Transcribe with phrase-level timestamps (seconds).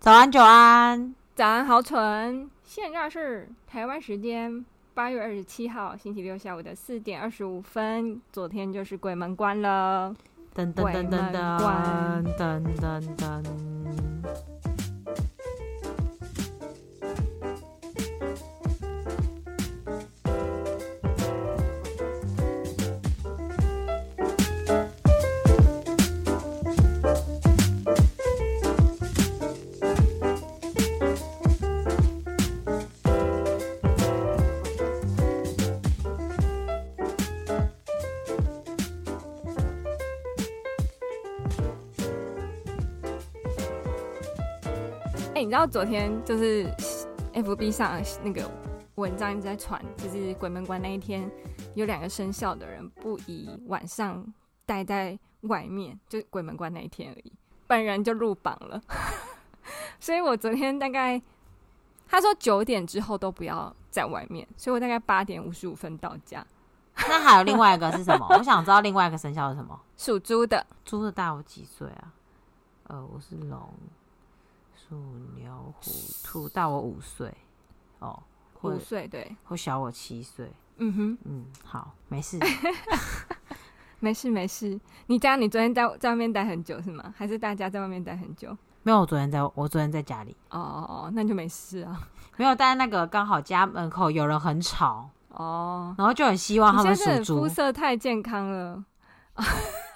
[0.00, 2.48] 早安，久安，早安，好蠢。
[2.64, 8.18] 现在是台湾时间八月二十七号星期六下午的四点二十五分。
[8.32, 10.16] 昨天就是鬼门关了，
[10.54, 14.09] 噔噔噔噔噔噔噔噔。
[45.50, 46.64] 知道昨天就是
[47.34, 48.48] FB 上那个
[48.94, 51.28] 文章一直在传，就是鬼门关那一天，
[51.74, 54.24] 有两个生肖的人不宜晚上
[54.64, 57.32] 待在外面，就鬼门关那一天而已。
[57.66, 58.80] 本人就入榜了，
[59.98, 61.20] 所以我昨天大概
[62.06, 66.46] 他说九点之后都不要在外面，所以我大概八点五十五分到家。
[66.94, 68.24] 那还有另外一个是什么？
[68.30, 69.76] 我想知道另外一个生肖是什么？
[69.96, 72.14] 属猪的，猪的大我几岁啊？
[72.84, 73.68] 呃，我是龙。
[74.90, 74.96] 鼠、
[75.36, 75.92] 牛、虎、
[76.24, 77.32] 兔，大我五岁，
[78.00, 78.20] 哦，
[78.62, 80.52] 五岁对，或小我七岁。
[80.78, 82.40] 嗯哼，嗯，好，没事，
[84.00, 84.80] 没事，没事。
[85.06, 87.14] 你家你昨天在在外面待很久是吗？
[87.16, 88.56] 还是大家在外面待很久？
[88.82, 90.36] 没有，我昨天在我昨天在家里。
[90.48, 92.08] 哦哦哦，那就没事啊。
[92.36, 97.40] 没有，但是那个刚好家门口有人很吵哦，然后就很希望他们属猪。
[97.42, 98.84] 肤色太健康了。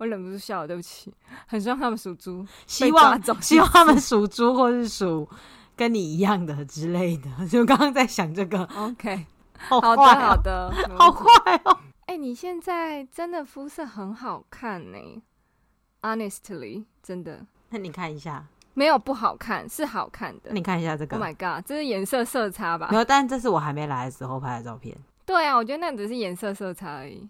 [0.00, 1.12] 我忍不住笑了，对不起。
[1.46, 5.28] 很希望他们属猪，希望希望他们属猪，或是属
[5.76, 7.46] 跟你一样的之类的。
[7.46, 8.64] 就刚刚在想这个。
[8.74, 9.26] OK，
[9.68, 11.78] 好的，好的， 好坏哦。
[12.06, 15.22] 哎、欸，你现在真的肤色很好看呢
[16.00, 17.44] ，Honestly，真的。
[17.68, 20.50] 那你看一下，没有不好看，是好看的。
[20.52, 22.88] 你看一下这个，Oh my God，这是颜色色差吧？
[22.90, 24.96] 没有，但这是我还没来的时候拍的照片。
[25.26, 27.28] 对啊，我觉得那只是颜色色差而已。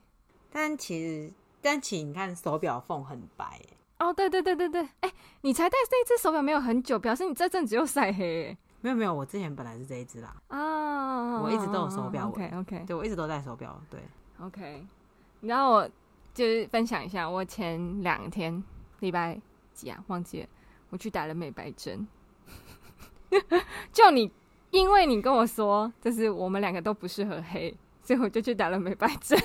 [0.53, 1.33] 但其实。
[1.63, 3.61] 但请你看手表缝很白
[3.99, 8.57] 哦，oh, 对对对对对，哎、欸，你才戴这一只手表没有很久，表示你这阵子又晒黑。
[8.81, 10.35] 没有没有，我之前本来是这一只啦。
[10.49, 12.29] 啊，oh, 我一直都有手表。
[12.29, 13.79] OK OK，对我一直都戴手表。
[13.91, 14.01] 对
[14.41, 14.87] ，OK。
[15.43, 15.91] 然后我
[16.33, 18.65] 就是分享一下，我前两天
[19.01, 19.39] 礼拜
[19.75, 20.49] 几啊，忘记了，
[20.89, 22.09] 我去打了美白针。
[23.93, 24.33] 就你，
[24.71, 29.39] 因为你跟我说，就是我们两个都不适合黑，所以我就去打了美白针。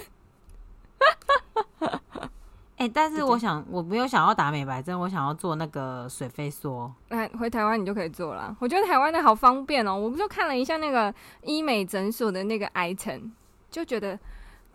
[2.77, 6.91] 哎、欸，但是我想，我没有想要打美白针，我想要做那个水飞梭。
[7.07, 8.53] 来回台湾你就可以做了。
[8.59, 9.97] 我觉得台湾的好方便哦、喔。
[9.97, 13.31] 我不就看了一下那个医美诊所的那个 item，
[13.71, 14.19] 就觉得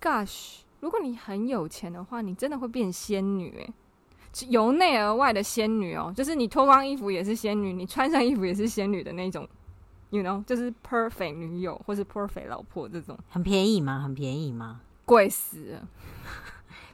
[0.01, 9.47] ，Gosh，如果你很有钱的话，你真的会变仙女哎、欸，由内而外的仙女哦、喔，就是你脱光衣服也是仙女，你穿上衣服也是仙女的那种
[10.09, 13.19] ，you know，就是 perfect 女友或是 perfect 老婆这种。
[13.29, 14.01] 很便宜吗？
[14.03, 14.81] 很便宜吗？
[15.05, 15.89] 贵死了。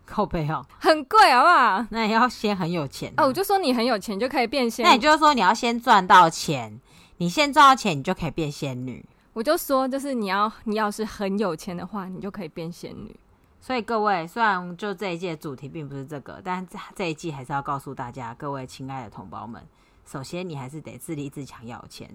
[0.07, 1.85] 靠背哦，很贵好不好？
[1.91, 3.27] 那也要先很有钱、啊、哦。
[3.27, 6.81] 我就说你很有钱就可以变仙，那也就是说你要先赚到钱，
[7.17, 9.05] 你先赚到钱，你就可以变仙女。
[9.33, 13.15] 我就说，就是你要你要是很有钱的话，你就可以变仙女。
[13.61, 19.61] 所以各位，虽然就这一季的主题并不是这个，但这这一季还是要告诉大家，各位亲爱的同胞们，
[20.07, 22.09] 首先你还是得自立自强，要有钱。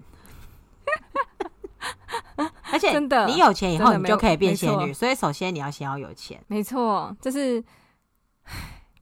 [2.72, 4.92] 而且真的，你有钱以后你就可以变仙女。
[4.94, 7.62] 所以首先你要先要有钱，没错，就是。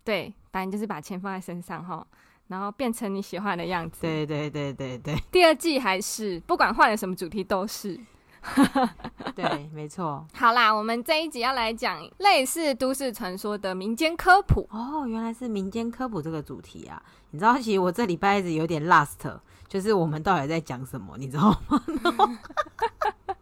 [0.04, 2.06] 对，反正就是把钱放在身上哈，
[2.48, 4.00] 然后变成你喜欢的样子。
[4.02, 5.14] 对对对对对。
[5.30, 7.98] 第二季还是不管换了什么主题都是。
[9.36, 10.26] 对，没错。
[10.32, 14.66] 好啦，我们这一集要来讲类似都市传说的民间科普。
[14.70, 17.02] 哦，原来是民间科普这个主题啊！
[17.32, 21.82] 你知道，其实我这礼拜一直有点 last，就是我们到底在讲什么，你知道吗？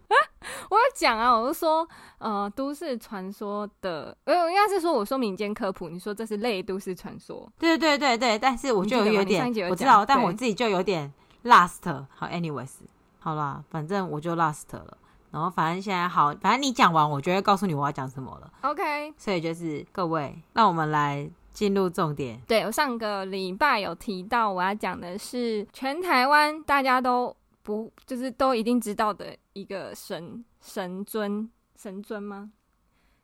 [0.70, 1.88] 我要讲啊，我就说，
[2.18, 11.12] 呃，都市传说的，呃，应该是说，我说民间科普，你说这是类都市传说，对对对对，但是我就有点，我知道，但我自己就有点
[11.44, 12.06] last。
[12.14, 12.70] 好，anyways，
[13.18, 14.98] 好啦，反正我就 last 了。
[15.30, 18.50] 然后反正现在好，反正你讲完，我就会告诉你我要讲什么了。
[18.62, 22.40] OK，所以就是各位，那我们来进入重点。
[22.48, 30.42] 对，我上个礼拜有提到，我要讲的是全台湾大家都不就是都一定知道的一个神。
[30.60, 32.50] 神尊，神尊吗？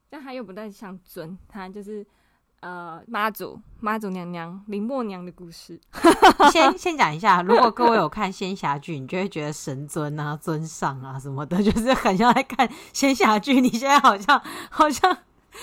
[0.08, 2.06] 但他又不太像尊，他就是
[2.60, 5.80] 呃妈祖，妈祖娘娘林默娘的故事。
[6.52, 13.60] 先先讲一下，如果各位有看仙侠剧，你就会觉得神尊啊、尊上啊什么的，就是很像在看仙侠剧。
[13.60, 14.40] 你现在好像
[14.70, 15.16] 好像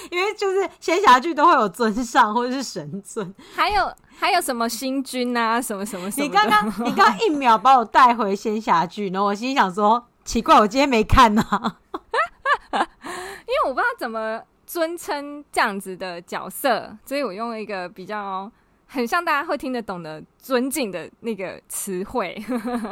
[0.10, 3.90] 因为就是仙侠剧都会有尊上或者是神尊，还有
[4.20, 6.28] 还有什么星君啊，什么什么什么。
[6.28, 11.78] 你刚刚你刚刚一秒把我带回仙侠剧，然后我心想说，奇怪，我今天没看呢、啊，
[12.72, 18.50] 因为我不知道怎么尊称这样子的角色，所以我用了一个比较
[18.88, 22.42] 很像大家会听得懂的尊敬的那个词汇。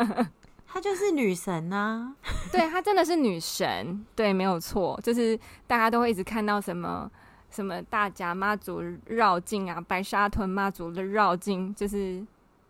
[0.68, 2.14] 她就是女神啊，
[2.52, 7.10] 对，她真的是女神，对，没有错，就是大家都会一直看到什么
[7.50, 12.22] 什么大甲妈祖绕境啊，白沙屯妈祖的绕境，就是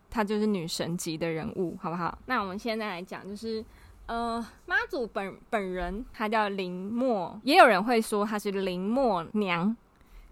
[0.08, 2.16] 她就是女神级的人物，好不好？
[2.26, 3.64] 那我们现在来讲，就是
[4.10, 9.76] 呃，妈祖本本人她叫林默，也有人会说她是林默娘，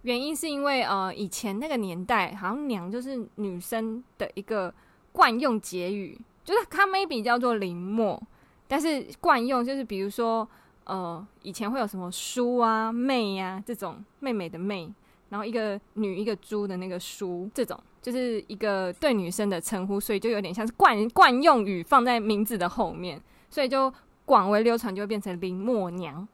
[0.03, 4.75] 原因是因为呃，以前那个年代好像娘就是女生的一个
[5.13, 6.19] 惯用结语。
[6.45, 8.19] 就是他 maybe 叫做林默，
[8.67, 10.49] 但是惯用就是比如说，
[10.85, 14.91] 呃，以前会有什么叔啊、妹呀、啊、这种妹妹的妹，
[15.29, 23.93] 然后一个女一个猪的那个叔，这种就是一个对女生的称呼，所以就有点像是惯惯用语放在名字的后面，所以就
[24.25, 26.27] 广为流传，就会变成林默娘。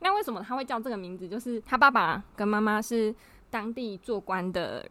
[0.00, 1.28] 那为什么他会叫这个名字？
[1.28, 3.14] 就是他爸爸跟妈妈是
[3.50, 4.86] 当地做官的，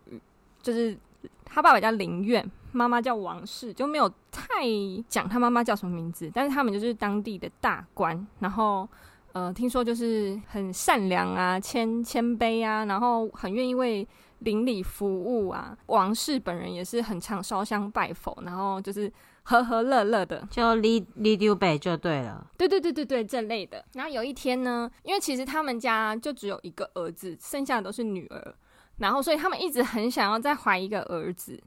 [0.61, 0.97] 就是
[1.43, 2.49] 他爸爸叫林苑。
[2.71, 4.65] 妈妈叫王氏，就没有太
[5.07, 8.85] 讲他妈妈叫什么名字，但是他们就是当地的大官，然后
[9.31, 14.05] 呃，听说就是很善良啊，谦谦卑啊，然后很愿意为
[14.39, 15.77] 邻里服务啊。
[15.85, 19.09] 王氏本人也是很常烧香拜佛，然后就是
[19.45, 23.83] 和和乐乐的，就李李丢北就对了，对对对对对，这类的。
[23.93, 28.55] 然后有一天呢，因为其实他们家就只有一个儿子，剩下的都是女儿，
[28.97, 31.61] 然后所以他们一直很想要再怀一个儿子。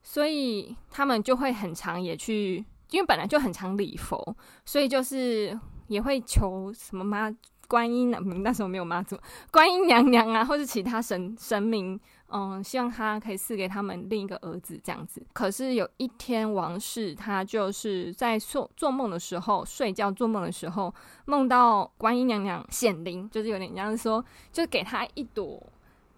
[0.00, 5.58] 所以他们就会很常也去，因为本来就很常礼佛，所以就是
[5.88, 7.30] 也会求什么妈
[7.66, 9.18] 观音那那时候没有妈祖，
[9.50, 11.98] 观音娘娘啊，或是其他神神明，
[12.30, 15.22] 嗯，希望他可以赐给他们另一个儿子这样子。
[15.32, 20.94] 可是有一天，王氏他就是在做做梦的时候，睡觉做梦的时候，
[21.24, 25.62] 梦到观音娘娘显灵，就是有点像是说，就给他一朵。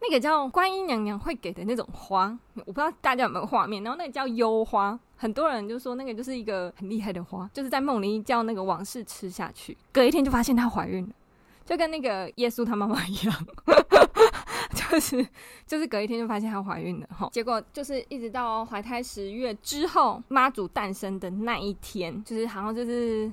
[0.03, 3.83] 那个叫观音娘娘会给的那种花，我不知道大家有没有画面。
[3.85, 11.11] 然后那个叫幽花，很多人就说那个就是一个很厉害的花，就是在梦里叫那个王氏吃下去，隔一天就发现她怀孕了，
[11.67, 13.47] 就跟那个耶稣他妈妈一样，
[14.91, 15.27] 就是
[15.67, 17.29] 就是隔一天就发现她怀孕了哈。
[17.33, 23.31] 结果就是一直到怀胎十月之后，妈祖诞生的那一天，就是好像就是。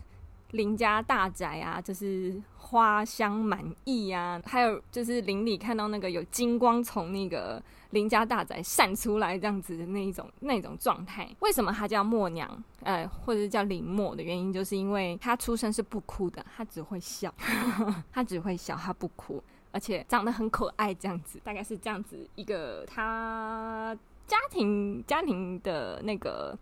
[0.51, 11.29] 邻家大宅啊，就是花香满溢啊，还有就是邻里看到那个有金光从那个邻家大宅散出来这样子的那一种那一种状态。
[11.41, 12.49] 为什么她叫默娘？
[12.81, 17.31] 呃，或者是叫林默的原因，就是因为她出生是不哭的，她只会笑，
[18.13, 19.43] 她只会笑，她不哭，
[19.77, 23.95] 而且长得很可爱，这样子，大概是这样子一个他
[24.25, 26.57] 家庭家庭的那个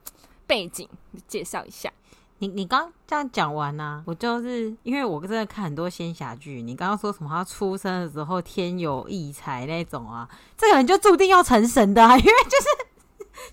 [0.46, 0.86] 背景
[1.26, 1.90] 介绍一下。
[2.40, 6.62] 你你刚这样讲完呢、啊，我就是因为我真的看很多仙侠剧。
[6.62, 12.68] 你刚刚说什么他出生的时候天有异才那种啊，这个人就注定要成神的啊，因为就是。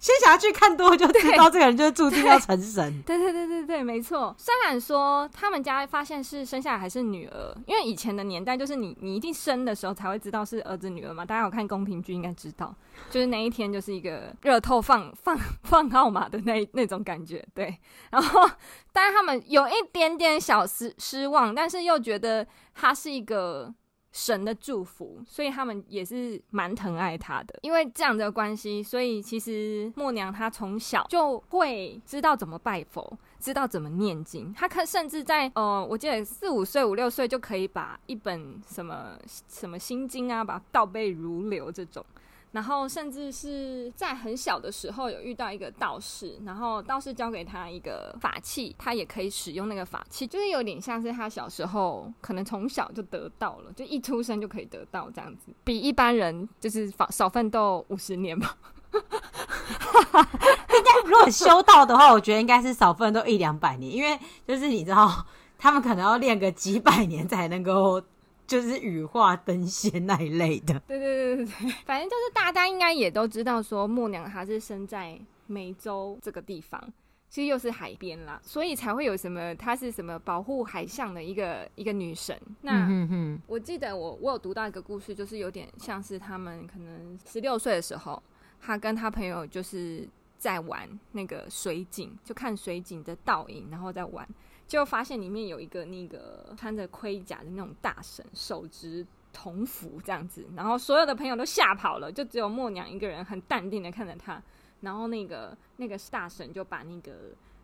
[0.00, 3.02] 仙侠剧看多就知道这个人就是注定要成神。
[3.02, 4.34] 对 对对对对，没错。
[4.38, 11.25] 虽然说他们家发现是生下来还是女儿，因为以前的年代就是你你一定生的时候才会知道是儿子女儿嘛。
[11.25, 12.75] 大家有看宫廷剧应该知道，
[13.11, 17.44] 就是那一天就是一个热透放放放号码的那那种感觉。
[17.55, 17.77] 对，
[18.10, 18.48] 然后
[18.93, 23.72] 当然他们有一点点小失失望，但是又觉得他是一个。
[24.12, 27.58] 神的祝福，所以他们也是蛮疼爱他的。
[27.62, 34.52] 因为这样的关系，所以其实默娘她从小就会知道怎么拜佛，知道怎么念经。
[34.52, 42.04] 她可甚至在呃，我记得四五岁、五六岁就可以把一本什么什么心经啊，把它倒背如流这种。
[42.52, 58.54] 然后甚至是在很小的时候有遇到一个道士，然后道士教给他一个法器，他也可以使用那个法器，就是有点像是他小时候可能从小就得到了，就一出生就可以得到这样子，比一般人就是少奋斗五十年吧。
[58.92, 59.00] 应
[60.84, 68.02] 该如果修道的话，我觉得应该是少奋斗一两百年，因为就是你知道，他们可能要练个几百年才能够。
[68.46, 76.93] 就是羽化登仙那一类的，对对对对对，反正就是大家应该也都知道，说默娘她是生在美洲这个地方，
[77.29, 82.39] 其实又是海边啦，所以才会有什么她是什么保护海象的一个一个女神。
[82.61, 88.22] 那嗯我记得我我有读到一个故事，就是有点像是他们可能十六岁的时候，
[88.61, 90.06] 他跟他朋友就是
[90.37, 94.29] 在玩那个水井，就看水井的倒影，然后再玩。
[94.72, 104.43] 就发现里面有一个那个穿着盔甲的那种大神，手执铜符这样子，然后所有的朋友都吓跑了，就只有默娘一个人很淡定的看着他，
[104.81, 107.12] 然后那个那个大神就把那个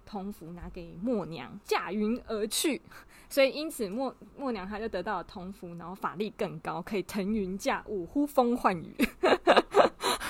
[0.05, 2.83] 铜符拿给默娘，驾云而去。
[3.31, 8.95] 所以因此默默娘她就得到了铜符，然后法力更高，可以腾云驾雾、呼风唤雨。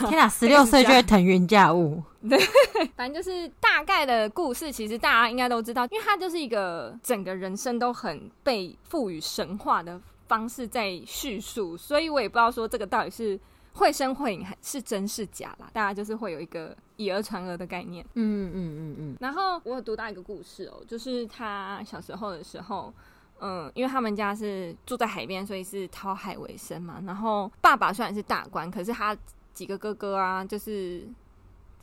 [0.06, 2.02] 天哪，十六岁就会腾云驾雾？
[2.28, 2.38] 对，
[2.96, 13.38] 反正就是大概的故事，其实大家应该都知道，因为他就是一个整个人生都很被赋予神话的方式在叙述，所以我也不知道说这个到底是。
[13.74, 15.70] 绘声绘影还是真是假啦？
[15.72, 18.04] 大家就是会有一个以讹传讹的概念。
[18.14, 19.16] 嗯嗯嗯嗯。
[19.20, 22.92] 然后我有读到一个故事哦，就是他小时候的时候，
[23.38, 27.00] 嗯，因为他们家是住在海边，所以是讨海为生嘛。
[27.06, 29.16] 然后爸爸虽然是大官，可是他
[29.58, 31.04] 几个哥哥啊，就是，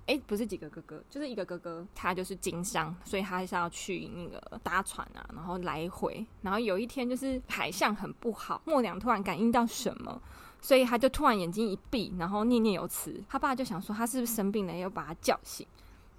[0.05, 6.25] 哎，不是几个哥哥，就是一个哥哥，他就是经商，所以他还是要去那个搭船啊，然后来回。
[6.41, 10.21] 然后有一天就是海象很不好，默娘突然感应到什么。
[10.61, 13.21] 所以他就突然眼睛一闭，然后念念有词。
[13.27, 15.67] 他爸就想说他是不是生病了，要把他叫醒。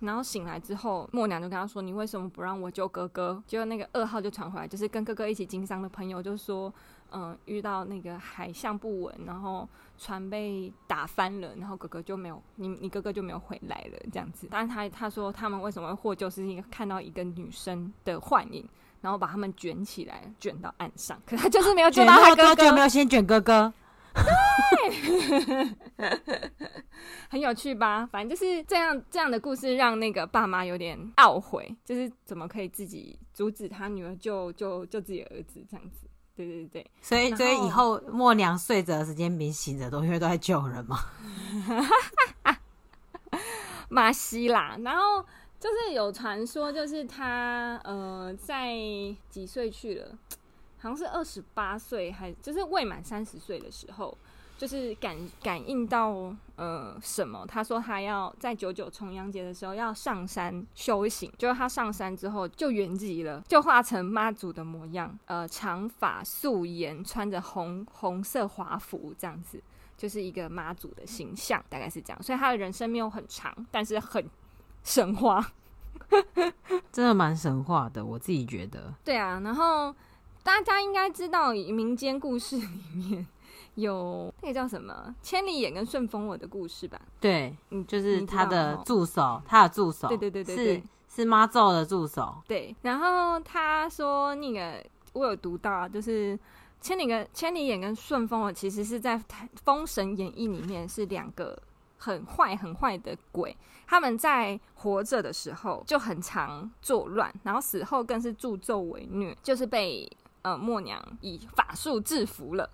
[0.00, 6.70] 然后醒来之后，默娘就跟他说：“你为什么不让我救哥哥？”结果那个噩耗就传回来，就是跟哥哥一起经商的朋友就说
[7.18, 14.46] ：“嗯，遇到那个海象不稳，然后船被打翻了，然后哥哥就没有你，你哥哥就没有回来了。”这样子。
[14.50, 18.68] 但是他他说他们为什么会获救，是因为看到一个女生的幻影，
[19.00, 21.18] 然后把他们卷起来，卷到岸上。
[21.25, 23.73] 可他就是没有卷到他哥哥，就没有先卷哥哥。
[24.76, 25.73] 对，
[27.30, 28.06] 很有趣吧？
[28.12, 36.05] 反正就是这样，这样的故事让那个爸妈有点懊悔，就是怎么可以自己阻止他女儿救救救自己儿子这样子？
[36.37, 40.99] 对对对，所以所以以后默娘睡着的时间比醒着多，因为都在救人嘛。
[43.88, 45.25] 马西啦，然后
[45.59, 48.75] 就是有传说，就是他呃在
[49.31, 50.19] 几岁去了？
[50.78, 54.14] 好像是二十八岁，还就是未满三十岁的时候，
[54.56, 57.44] 就是感感应到呃什么？
[57.46, 69.62] 他说他要在九九重阳节的时候要上山修行，就是他上山之后就圆寂了，就化成妈祖的模样，呃，长发素颜，穿着红红色华服，这样子
[69.96, 72.22] 就是一个妈祖的形象，大概是这样。
[72.22, 74.25] 所以他的人生没有很长，但是很
[74.82, 75.52] 神话，
[76.90, 78.94] 真的蛮神话的，我自己觉得。
[79.04, 79.94] 对啊，然后。
[80.46, 83.26] 大家应该知道，民间故事里面
[83.76, 87.00] 有那个叫什么千里眼跟顺风耳的故事吧？
[87.21, 90.83] 对，嗯，就是他的助手，他的助手，对对对对，对，是
[91.16, 92.35] 是妈祖的助手。
[92.49, 96.38] 对，然后他说那个我有读到，就是
[96.80, 99.18] 千里跟千里眼跟顺风耳其实是在
[99.64, 101.56] 《封神演义》里面是两个
[101.99, 103.56] 很坏很坏的鬼，
[103.87, 110.11] 他们在活着的时候就很常作乱，然后死后更是助纣为虐，就是被。
[110.42, 112.71] 呃，默娘以法术制服了，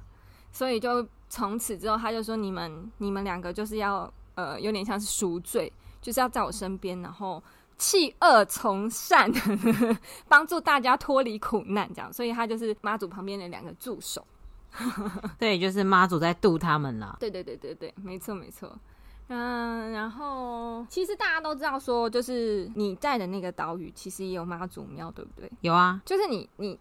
[0.52, 7.42] 所以就从此之后，他就说：“你们，你们两个就是要呃，有点像是赎罪，就是要在我身边，然后
[7.78, 9.32] 弃恶从善，
[10.28, 12.12] 帮助大家脱离苦难，这样。
[12.12, 14.22] 所以他就是妈祖旁边的两个助手，
[15.40, 17.16] 对，就是妈祖在渡他们了。
[17.18, 18.70] 对对对对对，没错没错。
[19.28, 25.50] 嗯，然后其实大家都知道，说就是你在的那个岛屿，其实也有妈祖庙，对不对？
[25.62, 26.78] 有啊，就是你你。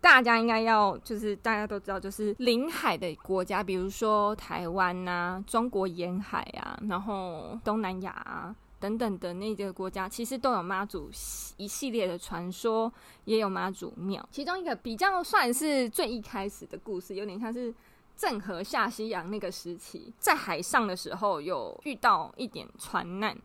[0.00, 11.10] 大家应该要，就是大家都知道，就是临海的国家，比如说台湾啊、中国沿海啊，然后东南亚啊等等的那个国家，其实都有妈祖
[11.58, 12.90] 一系列的传说，
[13.26, 14.26] 也有妈祖庙。
[14.32, 17.74] 其中一个比较算是最一开始的故事，有点像是
[18.16, 23.36] 郑和下西洋那个时期，在海上的时候有遇到一点船难。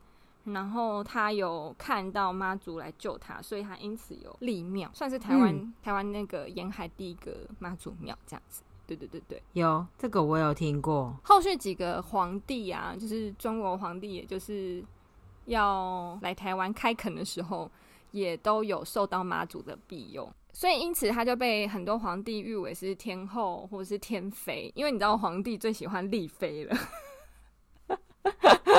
[0.45, 8.61] 然后他有看到妈祖来救他，所以他因此有立庙，算是台湾、嗯、台湾那个沿海第一个妈祖庙这样子。
[8.87, 11.15] 对对对对，有这个我有听过。
[11.23, 14.85] 后续几个皇帝啊，就是中国皇帝，也就是
[15.45, 17.67] 要来台湾开垦的时候，
[18.11, 26.77] 也都有受到妈祖的庇佑，所以因此他就被很多皇帝誉为是天后或者是天妃，因为你知道皇帝最喜欢立妃了。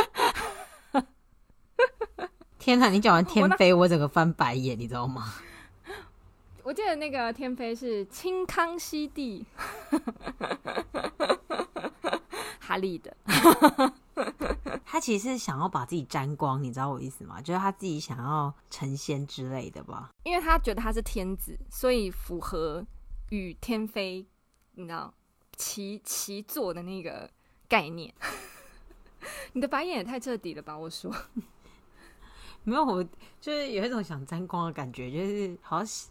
[2.67, 2.89] 天哪！
[2.89, 5.35] 你讲完天妃，我整个翻白眼，你知道吗？
[6.65, 9.47] 我记得那个天妃是清康熙帝
[12.59, 13.17] 哈利的，
[14.85, 17.41] 他其实是想要把自己沾光，你知道我意思吗？
[17.41, 20.11] 就是他自己想要成仙之类的吧？
[20.25, 22.85] 因为他觉得他是天子，所以符合
[23.31, 24.27] 与天妃，
[24.73, 25.15] 你知道
[25.57, 27.31] 齐齐坐的那个
[27.69, 28.13] 概念。
[29.55, 30.77] 你的白眼也太彻底了吧？
[30.77, 31.15] 我说。
[32.67, 33.03] 没有，我
[33.41, 36.11] 就是有一种想沾光的感觉，就是好像，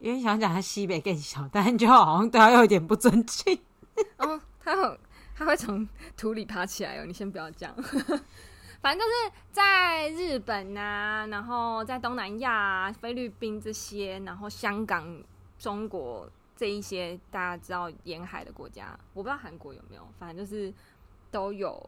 [0.00, 3.56] 因为想讲他西北更小，但就好像对他有一点不尊敬。
[4.18, 4.98] 哦，他有
[5.36, 7.74] 他会从土里爬起来哦，你先不要这样。
[8.82, 15.22] 反正就是在日本啊，然后在东南亚、啊、菲律宾这些，然后香港、
[15.56, 20.72] 中国这一些大家知道沿海的国家，我不知道韩国有没有，反正就是
[21.30, 21.80] 都有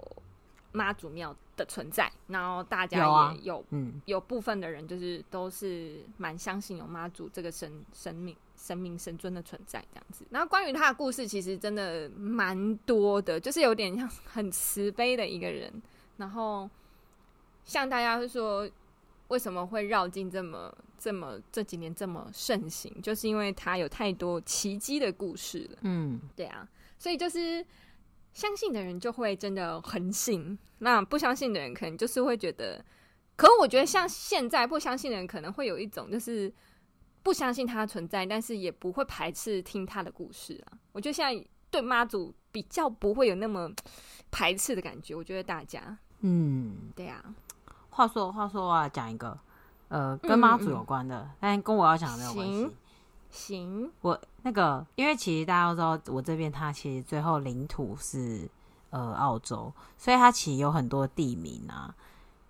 [0.73, 2.11] 妈祖庙的存在。
[2.29, 10.25] 然后大家也有，嗯、有部分的人就是都是蛮相信有妈祖这个神神明、神明、神尊的存在这样子。
[10.31, 15.71] 然后关于他的故事，其实真的蛮多的，就是有点像 很慈悲的一个人，
[16.17, 16.71] 然后。
[17.65, 18.67] 像大家是说，
[19.29, 25.79] 为什么会绕境这么这么这几年这么盛行，就是因为他有太多奇迹的故事了。
[25.83, 26.67] 嗯，对啊，
[26.99, 27.63] 所以就是
[28.39, 32.81] 相信的人就会真的很信，那不相信的人可能就是会觉得。
[33.35, 36.53] 可我觉得像现在不相信的人可能会有一种就是
[37.25, 40.79] 不相信它的存在，但是也不会排斥听他的故事啊。
[40.93, 43.69] 我觉得现在对妈祖比较不会有那么
[44.31, 45.17] 排斥的感觉。
[45.17, 47.35] 我觉得大家，嗯，对啊。
[47.91, 49.37] 话说话说啊，讲一个，
[49.89, 52.77] 呃，跟妈祖有关的，但跟我要讲的没有关系。
[53.31, 58.49] 行，我那个，因为其实大家都知道，我这边它其实最后领土是
[58.91, 61.95] 呃澳洲，所以它其实有很多地名啊。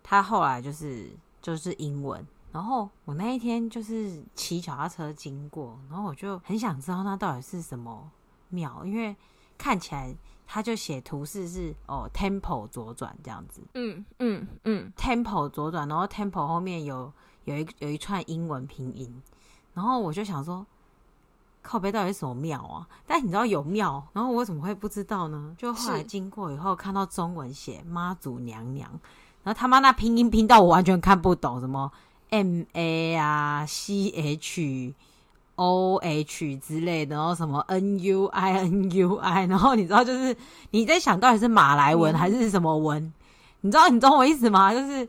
[0.03, 2.27] 它后来就是就是英文。
[2.51, 8.11] 然后我那一天就是骑脚踏车经过，然后我就很想知道那到底是什么
[8.49, 9.15] 庙，因为
[9.57, 10.17] 看起来。
[10.51, 17.13] 他就写图示是哦，Temple 左转这样子，嗯嗯嗯，Temple 左转，然后 Temple 后面有
[17.45, 19.23] 有一有一串英文拼音，
[19.79, 20.67] 然后我就想说，
[21.63, 22.85] 靠背到底是什么庙啊？
[23.07, 25.55] 但你知道有庙，然后我怎么会不知道呢？
[25.57, 28.91] 就后来经过以后看到中文写妈祖娘娘，
[29.45, 31.93] 然后他妈那拼音拼到我完全看不懂，什么
[32.31, 34.95] M A 啊 C H。
[35.61, 40.37] O H 之类的，然后什么 N U I N U I，然后你知道就是
[40.71, 43.03] 你在想到底是马来文还是什么文？
[43.03, 43.13] 嗯、
[43.63, 44.73] 你知道你懂我意思吗？
[44.73, 45.09] 就是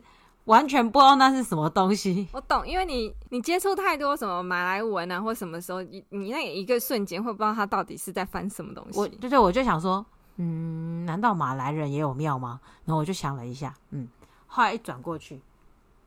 [0.50, 2.27] 完全不知道那是什么东西。
[2.32, 9.00] 我懂，因为你你接触太多什么马来文啊，或什么时候你你那一个瞬间会不知道它到底是在翻什么东西。
[9.00, 10.03] 我就对我就想说，
[10.38, 12.59] 嗯，难道马来人也有庙吗？
[12.85, 14.07] 然后我就想了一下，嗯，
[14.48, 15.40] 后来一转过去。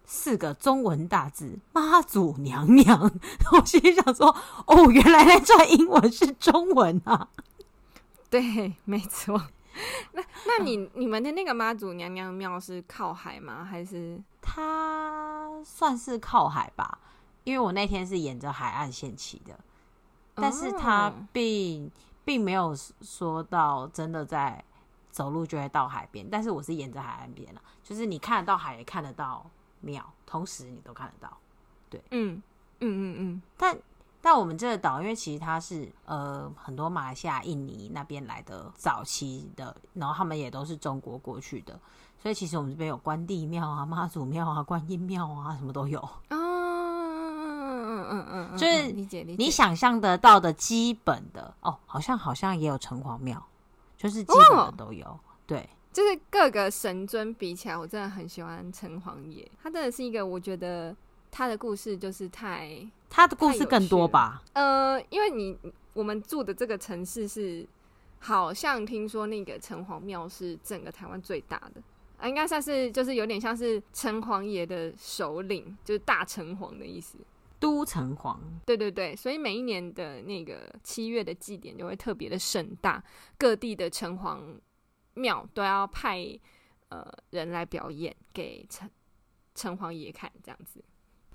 [0.05, 3.11] 四个中文大字“妈祖娘娘”，
[3.57, 4.35] 我心里想说
[4.67, 7.29] ：“哦，原来那串英文是中文啊！”
[8.29, 9.41] 对，没错。
[10.13, 13.65] 那那你、嗯、你们的那个妈祖娘娘庙是靠海吗？
[13.65, 14.21] 还是
[14.55, 16.99] 它算是靠海吧？
[17.45, 19.59] 因为我那天是沿着海岸线骑的，
[20.35, 21.91] 但是它并
[22.25, 24.63] 并没有说到真的在
[25.11, 26.29] 走路就会到海边。
[26.31, 29.51] 但是我是沿着海岸边了，就是你看得到海，也看得到。
[29.85, 31.37] 庙，同时你都看得到，
[31.91, 32.41] 对，嗯
[32.79, 33.43] 嗯嗯嗯。
[33.57, 33.77] 但
[34.21, 41.81] 但我们这个岛，因为其实它是呃很多马来西亚、印尼那边来的早期的，然后他们也都是中国过去的，
[42.23, 46.01] 所以其实我们这边有关帝庙啊、妈祖庙啊、观音庙啊，什么都有。
[46.29, 49.45] 嗯嗯嗯嗯嗯，就是理解理解。
[49.45, 53.45] 你想象得到的基本的哦，好像好像也有城隍庙，
[53.97, 55.69] 就是基本的都有，对。
[55.93, 59.51] 就是各个神尊比起来，我真的很喜欢城隍爷。
[59.61, 60.97] 他真的是一个，我觉得
[61.29, 64.43] 他的故事就是太他的故事更多吧。
[64.53, 65.59] 呃，因为你
[65.93, 67.67] 我们住的这个城市是，
[68.21, 71.83] 好像听说那个城隍庙是整个台湾最大的
[72.23, 77.19] 啊，应该算是就是有点像是城隍爷的首领，就是大城隍的意思。
[77.59, 83.03] 都城隍，对对对，所以每一年的那个七月的祭典就会特别的盛大，
[83.37, 84.39] 各地的城隍。
[85.15, 86.27] 庙都要派
[86.89, 88.89] 呃人来表演给城
[89.55, 90.83] 城隍爷看，这样子。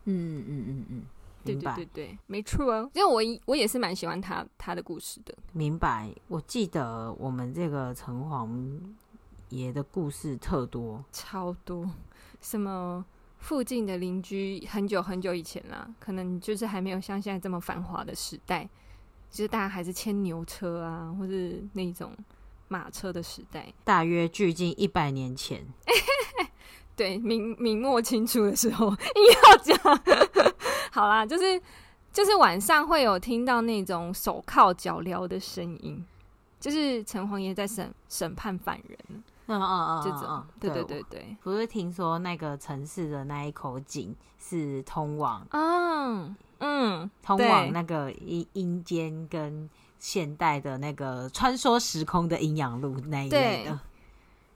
[0.05, 1.03] 嗯嗯嗯嗯，
[1.45, 2.89] 对对对对，没错哦。
[2.95, 5.37] 因为我我也是蛮喜欢他他的故事的。
[5.53, 6.11] 明白。
[6.27, 8.49] 我记得我们这个城隍
[9.49, 11.89] 爷的故事特多，超多。
[12.41, 13.05] 什么
[13.39, 18.69] 附近的邻居很久很久以前啦，可能就是还没有像现在这么繁华的时代，
[19.29, 22.11] 就是大家还是牵牛车啊，或是那种。
[22.69, 25.65] 马车的时代，大约距今一百年前。
[26.97, 28.97] 对，明明末清初的时候，硬
[29.45, 30.01] 要讲。
[30.91, 31.61] 好啦，就是
[32.11, 36.05] 就是晚上会有听到那种手铐脚镣的声音，
[36.59, 39.23] 就是城隍爷在审审判犯人。
[39.47, 41.37] 嗯嗯嗯，这种，对对对对。
[41.41, 49.69] 不是听说那个城市的那一口井是通往，嗯嗯，通往那个阴阴间跟。
[49.99, 53.79] 现代的那个穿梭时空的阴阳路那一类的，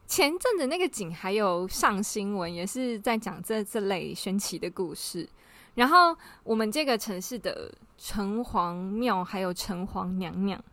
[0.08, 5.28] 前阵子那个景还有上新闻，也是在讲这这类玄奇的故事。
[5.74, 10.64] 然后我们这个城市的城隍庙还有城隍娘娘，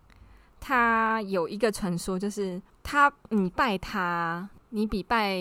[0.61, 5.37] 她有一个传说，就是他你拜他，你比拜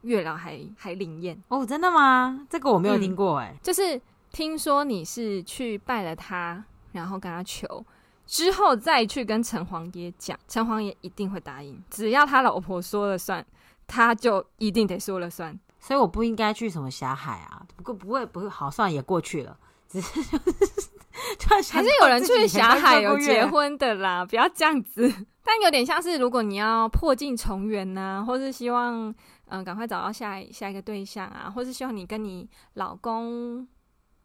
[0.00, 1.64] 月老还还灵验哦？
[1.64, 2.44] 真的吗？
[2.50, 3.58] 这个我没有听过哎、嗯。
[3.62, 7.86] 就是听说你是去拜了他，然后跟他求，
[8.26, 13.46] 之后再去跟城隍爷讲，城隍爷一定会答应，只要他老婆说了算，
[13.86, 15.56] 他就一定得说了算。
[15.78, 17.64] 所以我不应该去什么霞海啊？
[17.76, 19.56] 不过不会不会，好算也过去了，
[19.88, 20.91] 只是就是。
[21.70, 25.12] 还是有人去霞海有结婚的啦，不要这样子。
[25.44, 29.14] 但有点像是，如果你要破镜重圆呐，或是希望
[29.46, 33.58] 嗯赶快找到下下一个对象啊，或是希望你跟你老公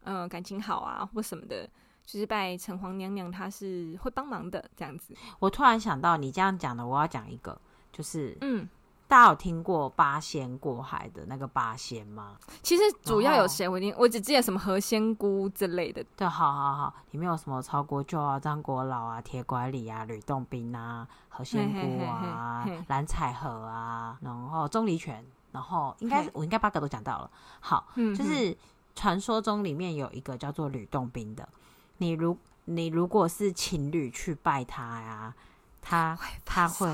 [0.04, 1.68] 嗯、呃、感情好啊，或什么的，
[2.06, 5.14] 就是拜城隍娘娘，她是会帮忙的这样子。
[5.40, 7.60] 我突然想到，你这样讲的，我要讲一个，
[7.92, 8.68] 就是嗯。
[9.08, 12.36] 大家有听过八仙过海的那个八仙吗？
[12.62, 13.66] 其实主要有谁？
[13.66, 16.04] 我听我只记得什么何仙姑之类的。
[16.14, 27.30] 对，好好好，里面有什么曹国舅啊、张国老啊、铁拐李啊、吕洞宾啊、何仙姑啊、蓝采和啊，然后钟离权，然后应该我应该八个都讲到了。
[27.60, 28.54] 好，就是
[28.94, 31.48] 传说中里面有一个叫做吕洞宾的，
[31.96, 35.34] 你如你如果是情侣去拜他呀，
[35.80, 36.86] 他他会。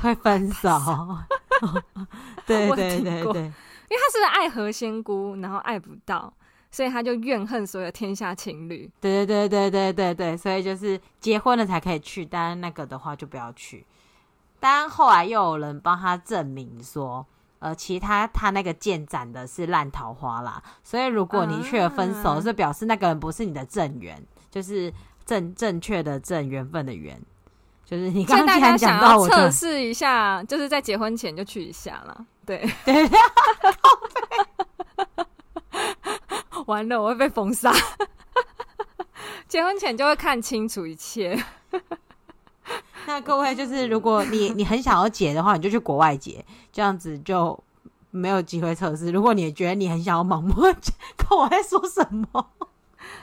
[0.00, 0.68] 会分手，
[2.46, 6.32] 对对对对，因为他是爱何仙姑，然后爱不到，
[6.70, 8.90] 所以他就怨恨所有天下情侣。
[9.00, 13.86] 对对对对对对对，所以就是结婚了才可以去，但那个的话就不要去。
[14.60, 17.26] 但后来又有人帮他证明说，
[17.60, 24.92] 呃，其他他那个剑斩的是烂桃花啦，所以如果你去了分手，是表示那个人不是你的正缘，就是
[25.24, 27.20] 正正确的正缘分的缘。
[27.86, 32.26] 就是你刚刚讲到，大家想要测试一下，就是在结婚前就去一下了。
[32.46, 33.08] 对，对，
[36.66, 37.72] 完了，我会被封杀。
[39.46, 41.38] 结婚前就会看清楚一切。
[43.06, 47.62] 那各位，就是如果你你很想要结的话，你就去国外结，这样子就
[48.10, 49.10] 没有机会测试。
[49.10, 50.54] 如果你觉得你很想要盲目，
[51.18, 52.50] 看我在说什么？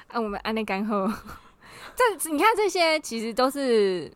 [0.08, 1.08] 啊，我们安内干后，
[1.96, 4.12] 这你看这些其实都是。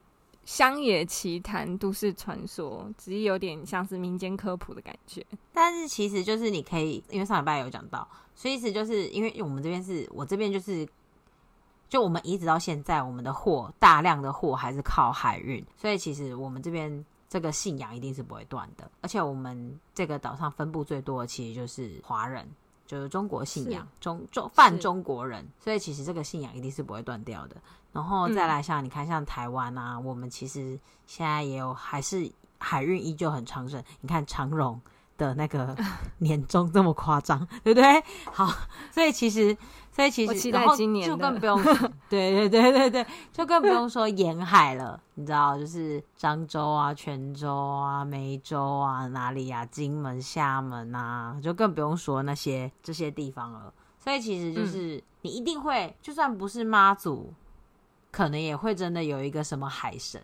[0.45, 5.25] 乡野奇谈、都市传说，只是有点像是民间科普的感觉。
[5.51, 10.87] 但是其实就是你可以，因为上礼拜有讲到，所以意思就是因为我们这边是我这边就是，
[11.89, 18.89] 就我们一直到现在，我们的货大量的货还是靠海运，所以其实我们这边这个信仰一定是不会断的。
[19.01, 22.47] 而且我们这个岛上分布最多的其实就是华人。
[22.87, 27.55] 就是中国信仰，中中泛中国人，所以其实这个信仰一定是不会断掉的。
[27.95, 32.29] 然后再来像你看，像台湾啊，我们其实现在也有，还是
[32.59, 33.81] 海运依旧很昌盛。
[34.01, 34.81] 你看长荣
[35.17, 35.73] 的那个
[36.19, 38.03] 年终这么夸张，对不对？
[38.25, 38.53] 好，
[38.91, 39.57] 所以其实。
[39.95, 41.73] 所以其实，期待今年就更不用说，
[42.09, 45.01] 对对对对对，就更不用说沿海了。
[45.13, 53.73] 你知道，就是漳州啊、泉州啊、梅州啊、哪里啊、金门、厦门啊，就更不用说那些这些地方了。
[53.97, 57.33] 所以其实就是你一定会，就算不是妈祖，
[58.15, 60.21] 可能也会真的有一个什么海神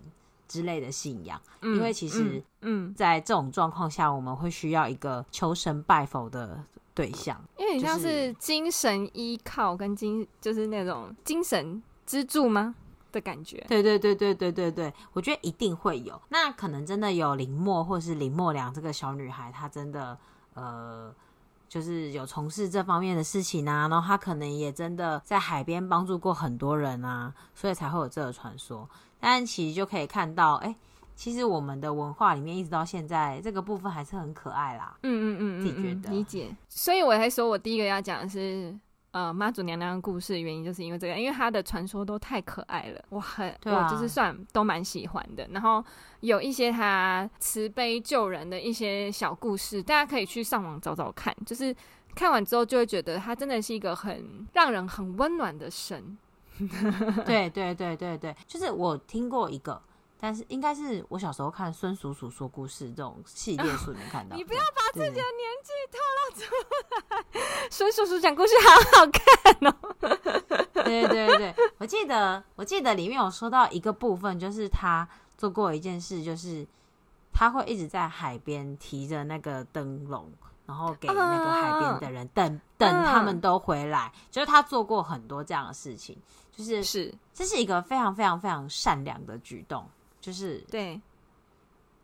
[0.48, 1.42] 之类的信仰。
[1.62, 6.64] 因为其实，嗯，在这种状况下，我们会需要一个求神拜佛的。
[6.94, 12.76] 对象，因为你像是精神依靠跟精，就是那种精神支柱吗
[13.14, 13.66] 的感觉？
[13.70, 16.22] 对对对对对对对，我觉得一定会有。
[16.28, 20.20] 那可能真的有林默或是林默良这个小女孩，她真的
[20.54, 21.16] 呃，
[21.72, 28.90] 就是有从事这方面的事情啊，然后他可能也真的在海边帮助过很多人啊，所以才会有这个传说。
[29.22, 30.76] 但其实就可以看到，哎。
[31.14, 34.98] 其实我们的文化里面一直到现在，这个部分还是很可爱啦。
[35.04, 36.56] 嗯嗯嗯，自己觉得理解。
[36.68, 38.76] 所以我才说我第一个要讲的是，
[39.12, 45.45] 呃，妈祖娘娘的故事原因，就是因为这个，因为她的传说都太可爱了，我很，我就是算都蛮喜欢的。
[45.52, 45.84] 然后
[46.21, 51.36] 有一些她慈悲救人的一些小故事，大家可以去上网找找看。
[51.45, 51.76] 就是
[52.15, 56.17] 看完之后就会觉得她真的是一个很让人很温暖的神。
[57.26, 59.82] 对对对对对，就是我听过一个。
[60.22, 64.36] 但是应该是我小时候看孙叔叔说故事这种系列书里面看到。
[64.36, 66.54] 你不要把自己的年纪透露出
[67.10, 67.68] 来。
[67.72, 69.74] 孙叔叔讲故事好好看哦。
[70.84, 75.08] 对对对，我记得我记得里面有说到一个部分，就是他
[75.38, 76.68] 做过一件事，就是
[77.34, 80.32] 他会一直在海边提着那个灯笼，
[80.68, 84.12] 然后给那个海边的人等等他们都回来。
[84.30, 86.16] 就是他做过很多这样的事情，
[86.52, 89.84] 就是是这是一个非常非常非常善良的举动。
[90.22, 91.02] 就是对，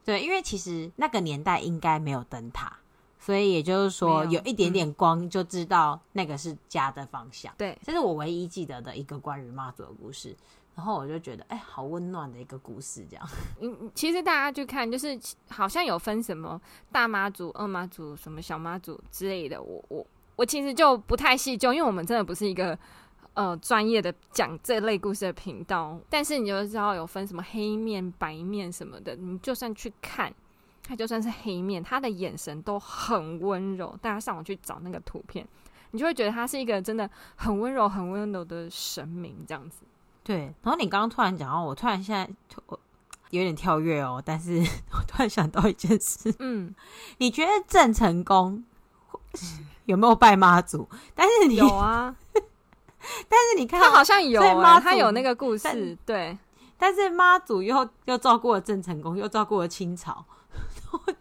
[0.04, 2.78] 对，因为其实那个年代应该没有灯塔，
[3.20, 7.54] 所以也就是说有一点点光就知道那个是家的方向。
[7.58, 10.36] 对，这是我唯一记得的一个关于妈祖的故事。
[10.76, 13.28] 然后我就觉得，哎、欸，好温暖的一个故事，这样。
[13.60, 19.60] 嗯，其实大家去看，就是好像有分什么大妈祖、二妈祖、什么小妈祖之类的。
[19.60, 22.78] 我我我其实就不太细究，因为我们真的不是一个
[23.38, 25.98] 呃专业的讲这类故事的频道。
[26.10, 30.34] 但是你就知道有分什么黑面、白面什么的，你就算去看。
[30.90, 33.94] 他就算是黑面，他的眼神都很温柔。
[34.02, 35.46] 大家上网去找那个图片，
[35.92, 39.82] 你就会觉得他是一个真的很温柔、很温柔的神明这样子。
[40.24, 40.54] 对。
[40.64, 42.30] 然后你刚刚突然讲到，我突然现在
[43.32, 44.60] 有点跳跃哦，但是
[44.94, 46.34] 我突然想到一件事。
[46.40, 46.74] 嗯，
[47.20, 48.64] 你觉得郑成功
[49.84, 50.88] 有没有拜妈祖？
[51.14, 52.16] 但是你有啊，
[53.30, 55.98] 但是你看他好像有、欸，他有那个故事。
[56.06, 56.38] 对，
[56.78, 60.26] 但是妈祖又又照顾了郑成功，又照顾了清朝。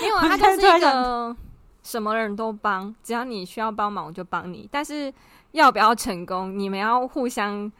[0.00, 1.36] 没有啊，他就是一个
[1.82, 4.68] 什么人都帮，只要你需要帮忙，我就帮你。
[4.70, 5.12] 但是
[5.52, 7.70] 要不要成功，你们要互相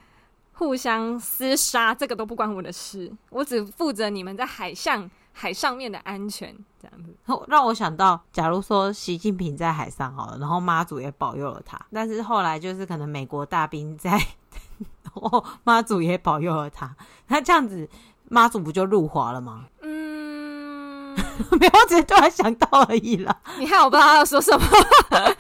[0.53, 3.11] 互相厮杀，这个都不关我的事。
[3.31, 5.09] 我只负责你们在海上
[5.41, 7.17] 海上面的安全，这样子。
[7.49, 14.11] 让我想到，假如说习近平在海上好了，然后妈祖也保佑了他，但是后来就是可能美国大兵在，
[15.03, 16.95] 然后妈祖也保佑了他，
[17.29, 17.89] 那这样子
[18.29, 19.65] 妈祖不就入华了吗？
[19.81, 21.17] 嗯
[21.59, 23.35] 没有，我只是突然想到而已啦。
[23.59, 24.63] 你看，我不知道他要说什么。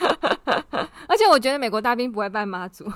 [1.08, 2.90] 而且我觉得美国大兵不会拜妈祖。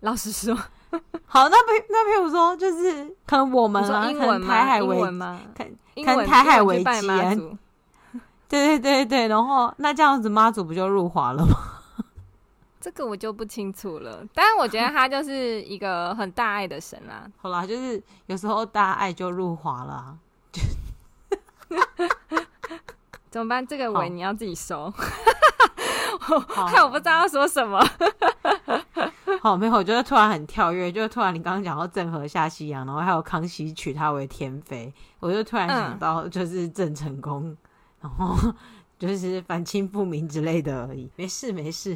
[0.00, 0.54] 老实说，
[1.26, 4.96] 好，那比那譬如说，就是可能我们啊，英文台海危，
[6.04, 6.84] 可能台海危机，
[8.48, 11.54] 对对对对，然后那这样子妈祖不就入华了吗？
[12.80, 14.24] 这个我就不清楚了。
[14.32, 17.26] 但是我觉得他就是一个很大爱的神啦。
[17.36, 20.16] 好啦，就是有时候大爱就入华了。
[23.28, 23.66] 怎么办？
[23.66, 24.88] 这个尾你要自己收。
[26.48, 27.84] 害我不知道要说什么。
[29.46, 37.56] 好，没有，我觉得突然很跳跃，就突然你刚刚讲到郑和下西洋，然后还有康熙娶她为天妃，我就突然想到就是郑成功，嗯、
[38.00, 38.34] 然后
[38.98, 41.08] 就是反清复明之类的而已。
[41.14, 41.94] 没事，没事。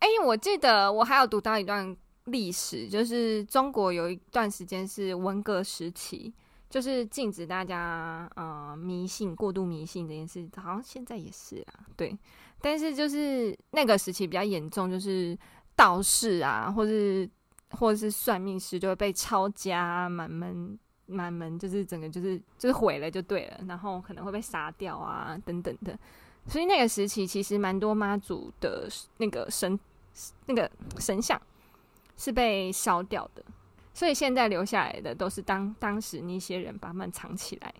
[0.00, 6.34] 哎、欸，我记得我还有读到一段历史，就是中国有一段时间是文革时期。
[6.68, 12.14] 就是禁止大家呃迷信，过度迷信这件事，好像现在也是啊，对。
[12.60, 15.38] 但是就是那个时期比较严重，就是
[15.76, 17.28] 道士啊，或是
[17.70, 25.96] 或是算命师就会被抄家，满门满门就是整个就是就是毁了就对了，然后可能会被杀掉啊等等的。
[26.48, 29.78] 所以那个时期其实蛮多妈祖的那个神
[30.46, 31.40] 那个神像
[32.16, 33.44] 是被烧掉的。
[33.92, 37.74] 所以现在留下来的都是当当时那些人把他们藏起来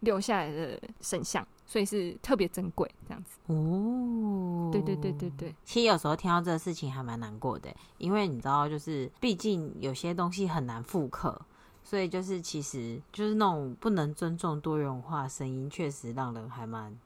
[0.00, 3.38] 留下来的神像，所以是特别珍贵这样子。
[3.46, 5.54] 哦，对对对对对。
[5.64, 11.40] 其实有时候听到这个事情还蛮难过的，因为你知道，就是毕竟有些东西很难复刻，
[11.82, 16.96] 所以就是其实就是那种不能尊重多元化声音，确实让人还蛮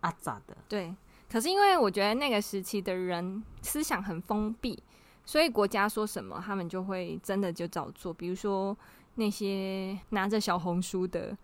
[0.00, 0.56] 阿杂的。
[0.68, 0.94] 对，
[1.30, 4.82] 可是因为我觉得那个时期的人思想很封闭。
[5.26, 8.12] 所以国家说什么，他们就会真的就照做。
[8.12, 8.76] 比如说
[9.14, 11.36] 那些拿着小红书的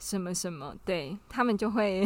[0.00, 2.04] 什么什么，对，他们就会，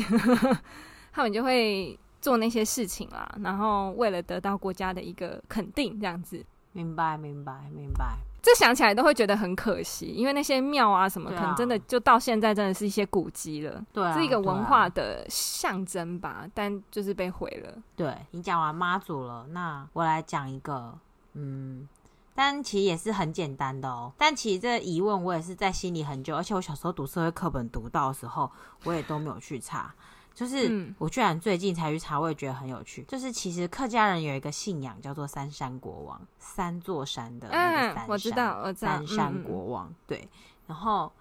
[1.11, 3.27] 他们就会做那些事情啦。
[3.43, 6.45] 然后为了得到国家的一个肯定，这样子。
[6.73, 8.19] 明白，明白，明白。
[8.43, 13.83] 这想起来都会觉得很可惜，因为那些庙啊什么，可能真的就到现在真的是一些古迹了。
[13.93, 17.83] 对啊，是一个文化的象征吧，但就是被毁了。
[17.97, 20.99] 对，你讲完妈祖了，那我来讲一个。
[21.37, 21.89] 嗯，
[22.35, 24.13] 但其实也是很简单的哦。
[24.19, 28.51] 但其实这个疑问我也是在心里很久，而且我小时候读社会课本读到的时候，
[28.85, 29.95] 我也都没有去查。
[30.35, 33.05] 就是我居然最近才去查，我也觉得很有趣。
[33.05, 39.87] 就是其实客家人有一个信仰叫做三山国王，三座山的那个三山，嗯，我知道，我知道，三山国王。
[39.87, 40.29] 嗯，对，
[40.67, 41.13] 然后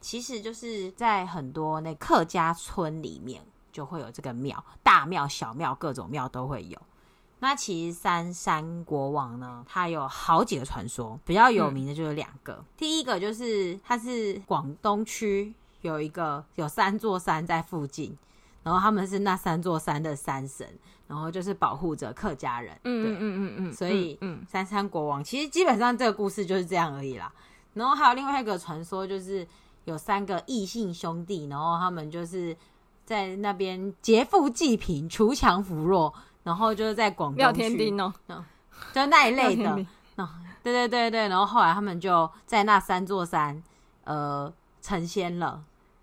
[0.00, 6.76] 其实就是在很多那客家村里面就会有这个庙，大庙、小庙，各种庙都会有。
[7.38, 12.54] 那其实三山国王呢，他有好几个传说，比较有名的就是两个。
[12.54, 18.16] 嗯、第一个就是他是广东区有一个有三座山在附近，
[18.62, 20.66] 然后他们是那三座山的山神，
[21.06, 22.72] 然后就是保护着客家人。
[22.84, 24.18] 嗯对嗯嗯嗯，所以
[24.48, 27.30] 三山国王其实基本上这个故事就是这样而已啦。
[27.74, 29.46] 然后还有另外一个传说，就是
[29.84, 32.56] 有三个异姓兄弟，然后他们就是
[33.04, 36.14] 在那边劫富济贫、锄强扶弱。
[36.46, 38.14] 然后就是在广东天丁哦，
[38.92, 39.68] 就那一类的，
[40.14, 40.28] 哦，
[40.62, 43.60] 对对对对，然后后来他们就在那三座山，
[44.04, 45.60] 呃，成仙了，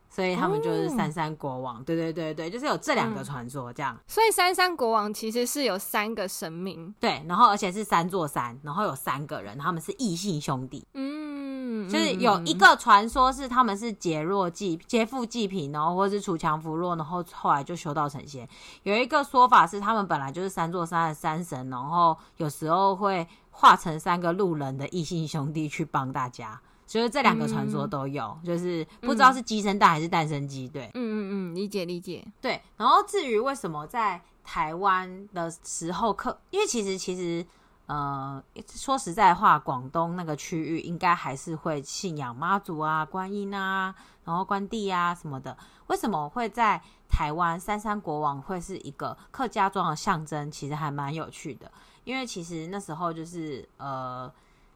[0.09, 1.77] 所以他们就是三山国王。
[1.77, 4.03] 哦、对对对对，就是有这两个传说这样、嗯。
[4.05, 10.85] 所以三山国王其实是有三个神明，对，然后而且是三座山，然后有三个人，他们是异姓兄弟。
[10.93, 11.22] 嗯，
[11.89, 18.47] 就是有一个传说是他们是劫弱济劫富济贫，然后或是锄强扶弱，然后后来就修道成仙。
[18.83, 26.59] 有一个说法是他们本来就是三座山的山神，然后有时候会化成三个路人的异性兄弟去帮大家。
[26.85, 32.61] 所以这两个传说都有，嗯、就是不知道是鸡生蛋还是蛋生鸡，对，嗯嗯嗯，理解理解，对。
[32.77, 37.43] 然后至于为什么在台湾的时候客，因为其实其实
[37.85, 43.93] 呃，说实在话，广东那个区域应该还是会信仰妈祖啊、观音啊，
[44.25, 45.57] 然后关帝啊什么的。
[45.87, 50.49] 为什么会在台湾三山国王会是一个客家庄的象征？
[50.49, 51.71] 其实还蛮有趣的，
[52.03, 54.31] 因为其实那时候就是呃。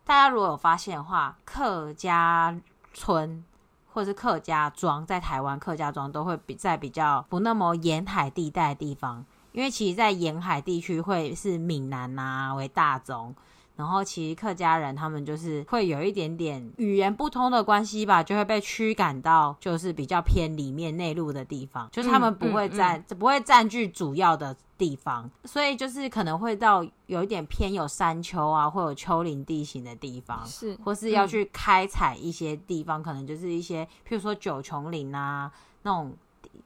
[0.07, 2.57] 大家如果有发现的话，客家
[2.93, 3.43] 村
[3.91, 9.25] 或是客家庄，在台湾客家庄都会比在比较不那么沿海地带的地方，
[9.57, 13.33] 因为其实，在沿海地区会是闽南啊为大宗。
[13.75, 35.51] 然后其实客家人他们就是会有一点点语言不通的关系吧，就会被驱赶到就是比较偏里面内陆的地方，就是他们不会占、嗯嗯嗯、不会占据主要的地方，所以就是可能会到有一点偏有山丘啊，或有丘陵地形的地方，是或是要去开采一些地方，嗯、可能就是一些譬如说九琼林啊
[35.83, 36.17] 那种，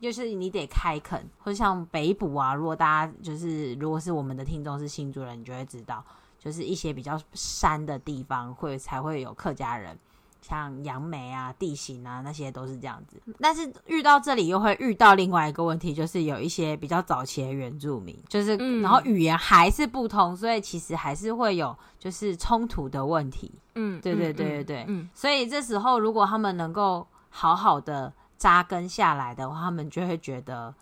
[0.01, 6.03] 就是你得开垦，或者像北埔啊，如果大家就是如果是我们的听众是新竹人，你就会知道。
[6.43, 9.95] 就是一些比较山的地方会才会有客家人，
[10.41, 13.21] 像杨梅啊、地形啊那些都是这样子。
[13.39, 23.51] 但是遇到这里又会遇到另外一个问题，就是有一些比较早期的原住民，就是、嗯、然后语言还是不通，所以其实还是会有就是冲突的问题。
[23.75, 24.85] 嗯，对对对对对。
[24.87, 28.11] 嗯，所以这时候如果他们能够好好的
[28.41, 30.73] 扎根下来的话，他们就会觉得，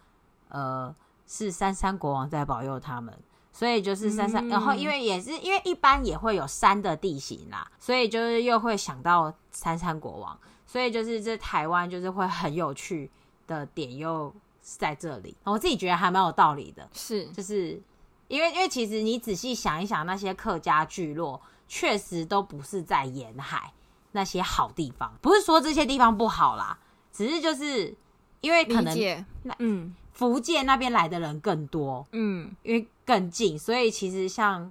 [0.48, 0.96] 呃，
[1.28, 3.14] 是三山国王在保佑他们。
[3.52, 13.12] 所以就是山山，然后因为也是因为一般也会有山的地形啦，所以就是又会想到三山国王，所以就是这台湾就是会很有趣
[13.48, 17.26] 的点又在这里，我自己觉得还蛮有道理的，是。
[17.32, 17.82] 就是
[18.30, 23.74] 因为因为其实你仔细想一想，那些客家聚落确实都不是在沿海
[24.14, 26.78] 那些好地方，不是说这些地方不好啦，
[27.20, 27.94] 只是就是
[28.40, 28.98] 因为可能
[29.44, 29.94] 那嗯。
[30.14, 34.70] 福建那边来的人更多，嗯，因为更近，所以其实像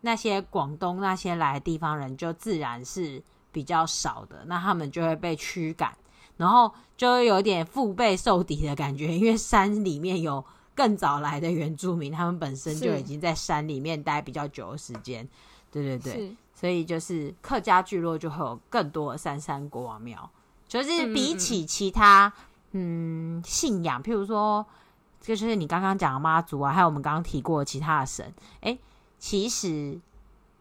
[0.00, 5.94] 那些广东那些来的地方人，就自然是比较少的，那他们就会被驱赶，
[6.38, 10.42] 然后就会有点腹背受敌的感觉，因为山里面有
[10.74, 15.28] 更早来的原住民，他们本身就已经在山里面待比较久的时间，
[15.70, 20.30] 对对对，所以就是客家聚落就会有更多的三山国王庙，
[20.68, 22.32] 就是比起其他
[22.72, 24.64] 嗯，嗯信仰，譬如说。
[25.18, 28.24] 就是你刚刚讲的妈祖啊，还有我们刚刚提过的其他的神，
[28.60, 28.78] 哎、欸，
[29.18, 29.98] 其实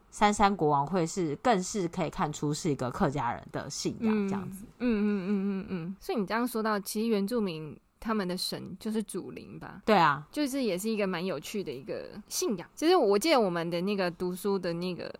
[0.09, 4.63] 三山国王会是更是可以看出是一个客家人的信仰这样子。
[4.79, 5.95] 嗯嗯嗯嗯嗯嗯。
[5.99, 9.83] 所以你刚刚说到，其实原住民他们的神就是祖灵吧？
[9.85, 12.67] 对啊，就是也是一个蛮有趣的一个信仰。
[12.73, 15.13] 其实我记得我们的那个读书的那个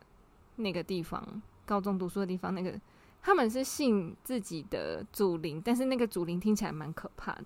[0.55, 1.23] 那个地方，
[1.67, 2.73] 高中读书的地方，那个
[3.25, 7.45] 他们是信自己的祖灵，但是那个祖灵听起来蛮可怕的。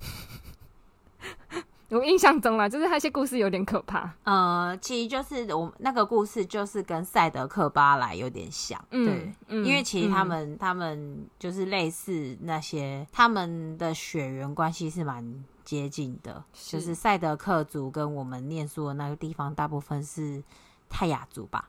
[1.90, 4.12] 我印象中啦，就是那些故事有点可怕。
[4.24, 20.42] 呃，其实就是我那个故事，就是跟赛德克巴莱有点像，嗯、对，嗯、因为其实他们、嗯、他们就是类似那些他们的血缘关系是蛮接近的，是就是赛德克族跟我们念书的那个地方大部分是
[20.88, 21.68] 泰雅族吧？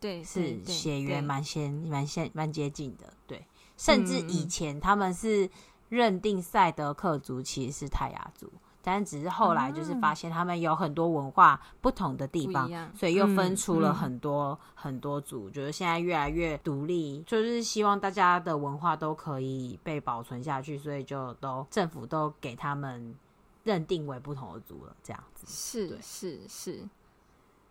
[0.00, 5.48] 对对，是血缘蛮先蛮先蛮接近的，对，甚至以前他们是
[5.88, 8.50] 认定赛德克族其实是泰雅族。
[8.84, 15.48] 但只是后来就是发现他们有很多文化不同的地方，所以又分出了很多、嗯、很多族。
[15.48, 23.14] 就是现在越来越独立，就是希望大家的文化都可以被保存下去，所以就都政府都给他们
[23.62, 24.96] 认定为不同的族了。
[25.00, 26.88] 这样子是对是是，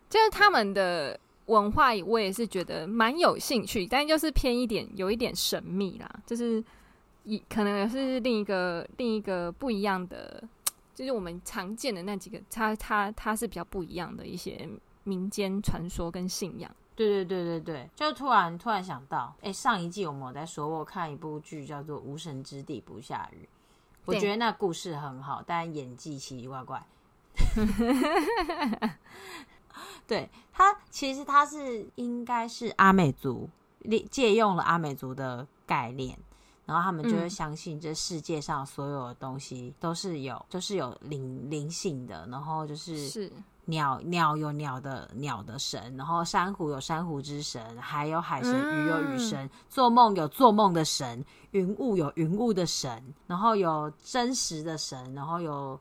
[0.08, 6.62] 就是他们的文化，我也是觉得蛮有兴趣，但就是偏一点，有一点神秘啦，就是
[7.24, 10.42] 一可能也是另一个另一个不一样的。
[10.94, 14.68] 就是我们常见的那几个，它它它是比较不一样的一些
[15.04, 16.70] 民间传说跟信仰。
[16.94, 23.44] 对对对对对，就突然突然想到，哎，上一季我们有在说，我看一部剧叫做《无神之地不下雨》，
[24.04, 26.86] 我觉得那故事很好，但演技奇奇怪怪。
[30.12, 33.48] 对他，其实他是应该是阿美族
[34.10, 36.18] 借用了阿美族的概念。
[36.64, 43.32] 然后他们就会相信这世界上所有的东西都是有，都、就是有灵灵性的，然后就是是。
[43.66, 55.80] 鸟鸟有鸟的鸟的神，然后珊瑚有珊瑚之神，海有海神，鱼有鱼神，做梦有做梦的神，云雾有云雾的神，然后有真实的神，然后有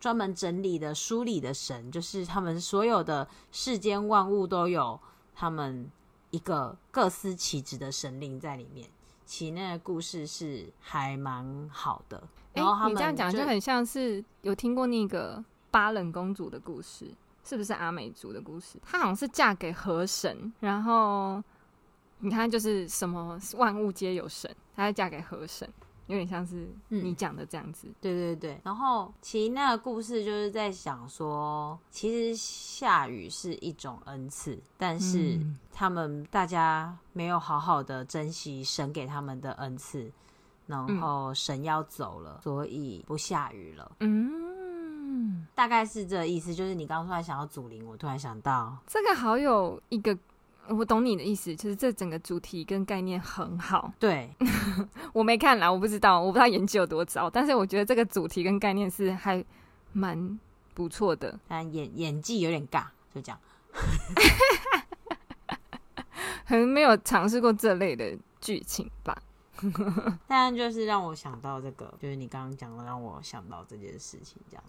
[0.00, 4.98] 专门整理的梳理的神，就是他们所有的世间万物都有
[5.34, 5.90] 他们
[6.30, 8.88] 一个各司其职的神灵在里面。
[9.24, 12.22] 其那个故事是还蛮好的。
[12.52, 15.44] 然后他们、欸、你这样讲就很像是有听过那个。
[15.70, 17.14] 巴冷公主的故事
[17.44, 18.78] 是不是阿美族的故事？
[18.82, 21.44] 她好像是嫁给河神，然后
[22.20, 25.70] 你看，就是什么万物皆有神，她要嫁给河神，
[26.08, 27.86] 有点像是你讲的这样子。
[27.86, 27.94] 嗯。
[28.00, 35.38] 对对对，然后其实那个故事就是在想说，其实下雨是一种恩赐，但是
[35.72, 40.10] 他们大家没有好好的珍惜神给他们的恩赐，
[40.66, 43.92] 然后神要走了，所以不下雨了。
[44.00, 44.58] 嗯。
[45.10, 50.16] 嗯，大概是这意思，就是你刚刚突然想到祖灵，我突然想到这个好有一个，
[50.68, 53.92] 我懂你的意思，就是这整个主题跟概念很好。
[53.98, 54.30] 对，
[55.12, 59.44] 我没看来，我不知道，我不知道演技有多糟，但是我觉得这个主题跟概念是还
[59.92, 60.38] 蛮
[60.74, 61.38] 不错的。
[61.48, 63.40] 但演演技有点尬，就这样，
[66.46, 69.16] 可能没有尝试过这类的剧情吧。
[70.28, 74.62] 但就是让我想到这个，就是你刚刚讲的，让我想到这件事情，这样。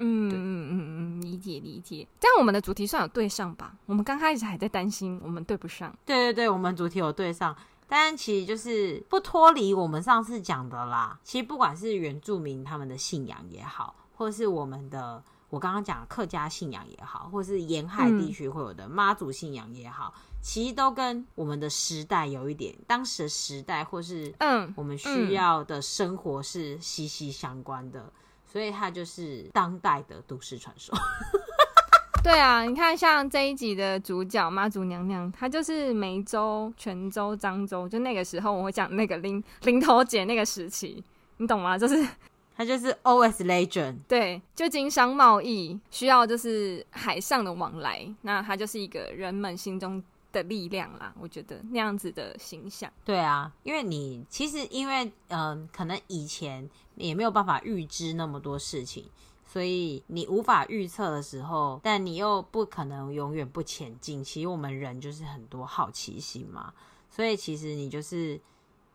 [0.00, 2.06] 嗯嗯嗯嗯，理解理解。
[2.18, 3.74] 这样我们的主题算有对上吧？
[3.86, 5.96] 我们刚开始还在担心我们对不上。
[6.04, 7.54] 对对对，我们主题有对上，
[7.88, 11.18] 但其实就是不脱离我们上次讲的啦。
[11.22, 28.10] 其实不管是原住民他们的信仰也好，或是我们的我刚刚讲的客家信仰也好，或是沿海地区会有的妈祖信仰也好，嗯，其实都跟我们的时代有一点，当时的时代或是嗯，我们需要的生活是息息相关的。
[28.50, 30.96] 所以它就是当代的都市传说。
[32.22, 41.02] 对啊，你看像这一集的主角妈祖娘娘，她就是梅州、泉州、漳州，就那个时候我会讲那个零零头姐那个时期，
[41.38, 41.78] 你懂吗？
[41.78, 42.06] 就是
[42.54, 50.02] 她就是 OS Legend，对，就经商贸易需要就是海上的往来，那她就是一个人们心中
[50.32, 51.14] 的力量啦。
[51.18, 56.68] 我觉得那样子的形象，对啊，因为你其实因为嗯、呃，可能以前。
[56.96, 59.08] 也没有办法预知那么多事情，
[59.46, 64.22] 所以你无法预测的时候，但你又不可能永远不前进。
[64.22, 66.74] 其实我们人就是很多好奇心嘛，
[67.08, 68.38] 所以其实你就是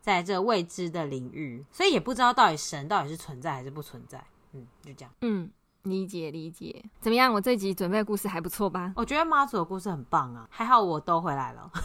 [0.00, 4.24] 在这未知的领域，所以也不知道到底神到底是存在还是不存在。
[4.52, 5.12] 嗯，就这样。
[5.22, 5.50] 嗯，
[5.86, 6.84] 理解理解。
[7.00, 7.32] 怎么样？
[7.32, 8.92] 我这集准备的故事还不错吧？
[8.96, 11.70] 我觉得妈祖的故事很棒啊，还好我都回来了。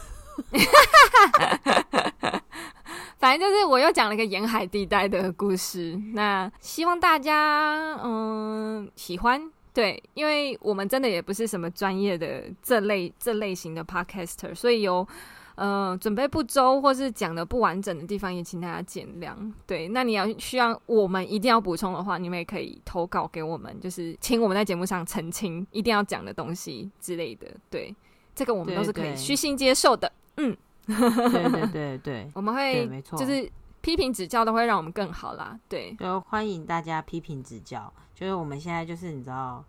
[3.19, 9.51] 反正就是我又讲了一个沿海地带的故事，那希望大家嗯喜欢。
[9.73, 15.07] 对，因为我们真的也不是什么专业的这类这类型的 podcaster，所以有
[15.55, 19.35] 呃准备不周或是讲的不完整的地方，也请大家见谅。
[19.65, 27.47] 对，那你要需要我们一定要补充的话，你们也可以投稿给我们，就是请我们在节目上澄清一定要讲的东西之类的。
[27.69, 27.95] 对，
[28.33, 30.11] 这个我们都是可以虚心接受的。
[30.35, 30.57] 对对嗯。
[30.87, 33.49] 对对对 对，我们会就是
[33.81, 35.57] 批评指教都会让我们更好啦。
[35.69, 37.91] 对，就欢迎大家批评指教。
[38.15, 39.63] 就是我们现在就是你知道，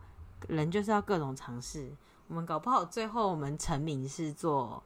[0.48, 1.92] 人就是要各种尝试。
[2.28, 4.82] 我们搞不好最后我们成名是做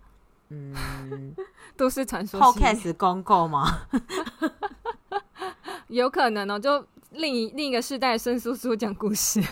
[0.49, 1.35] 嗯
[1.77, 3.83] 都市传说 Podcast 公告吗？
[5.89, 9.43] 有可能哦，就另一另一个世代孙叔叔讲故事。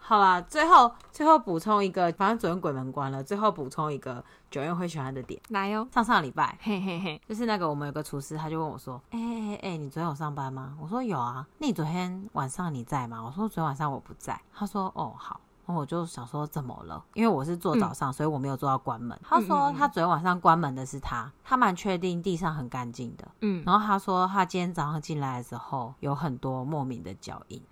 [0.00, 5.88] 好啦，最后最后补充一个，反正昨天鬼门关了，最后补充一个九月会喜欢的点，来哦。
[5.90, 13.22] 上上礼拜，嘿嘿嘿，就是那个我们有个厨师，他就问我说：“哎哎哎，你昨天有上班吗？”我说：“有啊。”那你昨天晚上你在吗？
[13.24, 15.40] 我说：“昨天晚上我不在。”他说：“哦，好。”
[15.74, 17.04] 我就想说怎么了？
[17.14, 19.18] 因为我是做早上，嗯、所以我没有做到关门。
[19.22, 23.28] 他说他昨天晚上关门的是他，他蛮确定地上很干净的。
[23.40, 27.62] 嗯，然后他说他今天早上进来的时候有很多莫名的脚印。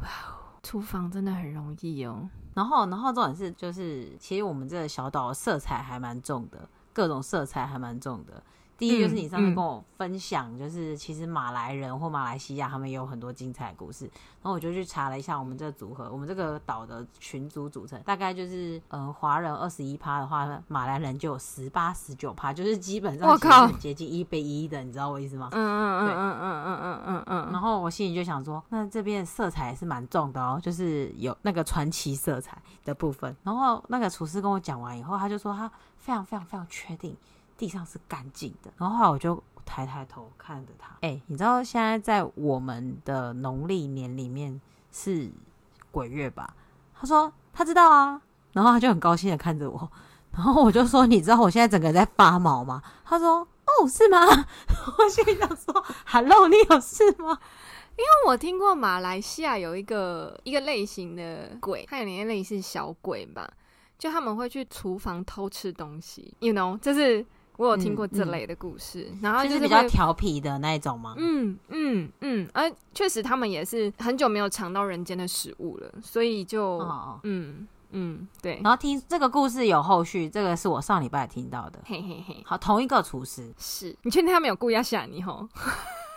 [0.00, 0.38] 哇哦！
[0.62, 8.40] 厨房真的很容易哦，然后，然后重点是，就是其实我们这个小岛色彩还蛮重的，各种色彩还蛮重的。
[8.78, 14.06] 第一就是你上次跟我分享，就是其实马来人或马来西亚他们也有很多精彩的故事。
[14.42, 25.48] 然后我就去查了一下我们这个组合，我们这个岛的群组组成，大概就是嗯华人二十一趴的话，马来人就有十八十九趴，就是基本上其实很接近一比一的，你知道我意思吗？
[25.52, 27.52] 嗯嗯嗯嗯嗯嗯嗯嗯嗯。
[27.52, 33.36] 然后我心里就想说，那这边色彩也是蛮重的哦，就是有那个传奇色彩的部分。
[33.44, 37.16] 然后那个厨师跟我讲完以后，他就说他非常非常非常确定。
[37.56, 40.96] 地上是干净的，然后后来我就抬抬头看着他。
[41.02, 45.30] 哎、你知道现在在我们的农历年里面是
[45.90, 46.54] 鬼月吧？
[46.94, 48.20] 他说他知道啊，
[48.52, 49.90] 然后他就很高兴的看着我，
[50.32, 52.82] 然后我就说你知道我现在整个人在发毛吗？
[53.04, 54.18] 他说哦，是吗？
[54.98, 57.38] 我心里想说，Hello，你有事吗？
[57.96, 63.48] 因为我听过马来西亚有一个一个类型的鬼，它有点类似小鬼吧，
[63.98, 67.24] 就他们会去厨房偷吃东西，you know，就是
[67.56, 71.14] 我有听过这类的故事，嗯嗯、然后就是，是比较调皮的那一种吗？
[71.16, 78.60] 嗯嗯嗯，而确实他们也是很久没有尝到人间的食物了，所以就哦嗯嗯对。
[78.64, 82.42] 然后听这个故事有后续，这个是我上礼拜听到的，嘿嘿嘿。
[82.44, 85.48] 好，同一个厨师，是你确定他没有故意要吓你吼？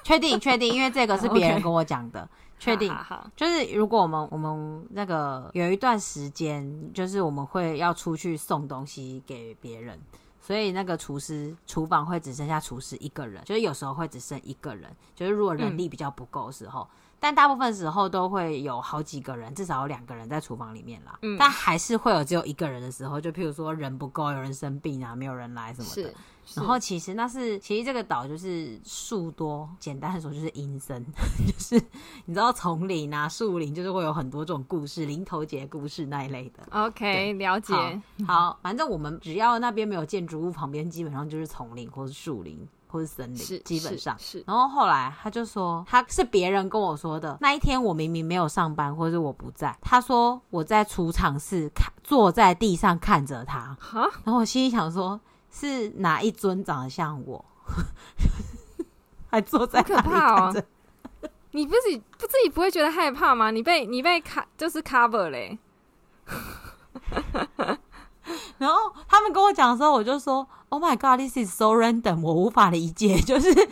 [0.03, 2.27] 确定确定，因为这个是别人跟我讲的。
[2.57, 9.99] 确.定，好，就是如果我们我们那个有一段时间，就是我们会要出去送东西给别人，
[10.45, 16.81] 所以那个厨师厨房会只剩下厨师一个人，就是有时候会只剩一个人，就是如果人力比较不够的时候。
[16.81, 16.87] 嗯
[17.25, 21.17] 但大部分时候都会有好几个人，至少有两个人在厨房里面啦。
[21.23, 26.13] 嗯，但还是会有只有一个人的时候，就譬如说人不够，有人生病啊，没有人来什么的。
[26.53, 31.03] 然后其实那是，其实这个岛就是树多，简单的说就是阴森，
[31.47, 31.83] 就是
[32.25, 36.61] 你知道丛林啊、树林，就是会有很多这种故事，林投节故事那一类的。
[36.69, 37.73] OK，了解
[38.27, 38.51] 好。
[38.51, 42.67] 好，反正我们只要那边没有建筑物，旁边基本上就是丛林或是树林。
[42.95, 44.43] 或是森林，是基本上是，是。
[44.47, 47.37] 然后后来他就说，他是别人跟我说的。
[47.41, 49.77] 那一天我明明没有上班，或是我不在。
[49.81, 53.75] 他说我在储藏室看，坐在地上看着他。
[53.77, 55.19] 哈然后我心里想说，
[55.51, 57.43] 是哪一尊长得像我？
[59.29, 59.83] 还坐在？
[59.83, 60.63] 可怕哦！
[61.51, 63.51] 你不是不自己不会觉得害怕吗？
[63.51, 65.59] 你被你被卡就是 cover 嘞。
[68.57, 73.63] 然后他们跟我讲的时候，我就说：“Oh my God, this is so random，我无法理解。”就是对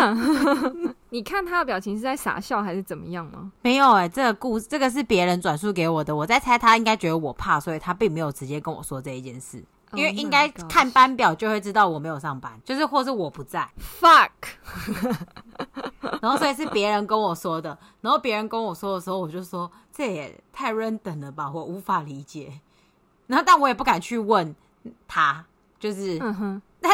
[0.00, 0.16] 呀、啊，
[1.10, 3.52] 你看他的表情是在傻笑还是怎么样吗？
[3.62, 13.68] 没有哎、欸，这个故事这个是别人转述给我的，我在猜他应该觉得我怕，所以他并没有直接跟我说这一件事，因为应该看班表就会知道我没有上班，就是或是我不在。
[14.00, 14.30] Fuck，
[16.20, 22.60] 然后所以是别人跟我说的，然后别人跟我说的时候，我就说这也太 random 了吧，我无法理解。
[23.26, 24.54] 然后，但我也不敢去问
[25.06, 25.44] 他，
[25.78, 26.62] 就是，嗯、哼。
[26.80, 26.92] 但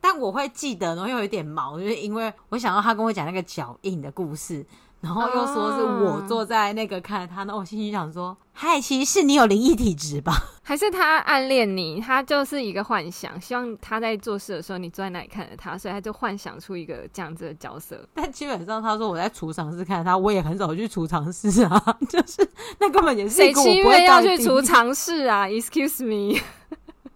[0.00, 4.64] 但我会记得，然后又有一点毛，就是因为我想到他跟我讲那个脚印的故事，
[5.00, 10.32] 然后又说是我坐在那个看着他，那、哦、我心里想说，嗨，其实是你有灵异体质吧？
[10.64, 12.00] 还是他暗恋你？
[12.00, 18.04] 他就是一个幻想，希望他在做事的时候你坐在那里看着他，所以他就幻想出一个这样子的角色。
[18.12, 22.48] 但基本上他说我在储藏室看着他，我也很少去储藏室啊， 就是
[22.80, 26.40] 那根本也是谁七月要去储藏室啊？Excuse me，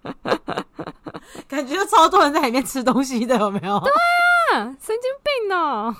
[1.49, 3.81] 感觉超多人在里面吃东西的，有没有？
[3.81, 3.91] 对
[4.55, 5.95] 啊，神经病哦！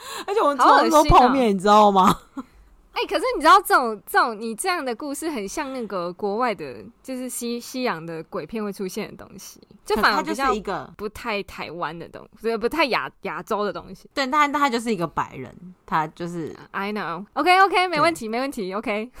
[0.26, 2.18] 而且我们吃很多泡面，你知道吗？
[2.92, 14.10] 哎、欸，可是你知道这种这种你这样的故事很像那个国外的，就是西西洋的鬼片会出现的东西，就反而就是一个不太台湾的东西，不太亚亚洲的东西。
[14.12, 15.54] 对，但他就是一个白人，
[15.86, 17.24] 他就是 I know。
[17.34, 18.74] OK OK，没问题，没问题。
[18.74, 19.12] OK，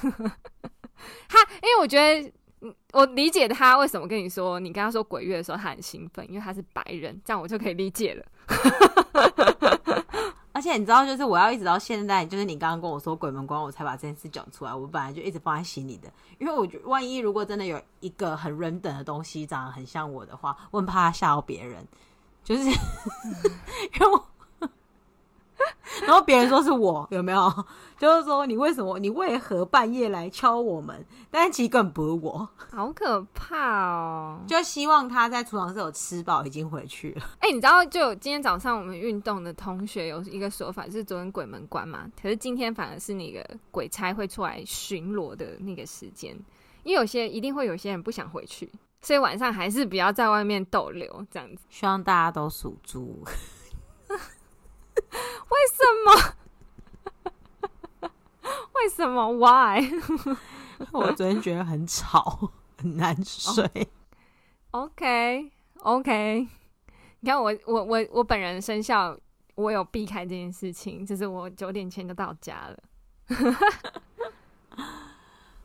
[1.28, 2.32] 他因为我觉得
[2.92, 8.24] 我理解他为什么跟你说，你跟他说鬼月的时候他很兴奋，因为他是白人，这样我就可以理解了。
[10.58, 14.74] 而且你知道，就是我要一直到现在，就是你刚刚跟我说鬼门关，我才把这件事讲出来。
[14.74, 21.86] 我本来就一直放在心里的，因为我觉得万一如果真的有一个很 random 的东西长得很像我的话，我很怕吓到别人，
[22.42, 22.64] 就是
[23.94, 24.26] 因为我。
[26.06, 27.66] 然后别人说是我有没有？
[27.98, 28.98] 就是说你为什么？
[28.98, 31.04] 你为何半夜来敲我们？
[31.30, 34.40] 但是其实根本不是我，好可怕哦！
[34.46, 37.22] 就希望他在厨房是有吃饱，已经回去了。
[37.40, 42.06] 哎、欸，你知道，就今天早上我们运动的同学有一个说法，就是昨天鬼门关嘛。
[42.22, 46.32] 可是今天反而是那个鬼差会出来巡逻的那个时间，
[46.84, 51.64] 因为有些一定会有些人不想回去，所以晚上还是不要在外面逗留这样子。
[51.68, 53.24] 希望大家都属猪。
[55.58, 56.08] 为什么？
[58.74, 59.90] 为什么？Why？
[60.92, 63.64] 我昨天觉得很吵， 很难睡。
[64.70, 64.84] Oh.
[64.84, 66.48] OK，OK。
[67.20, 69.18] 你看我，我，我，我本人生效，
[69.56, 72.78] 我有避开这件事情，就是我九点前就到家了。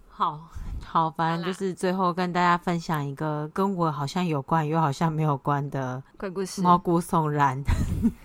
[0.10, 0.50] 好。
[0.86, 7.64] 好，反正就是最后跟大家分享一个跟我好像有关又好像没有关的鬼故事，毛骨悚然。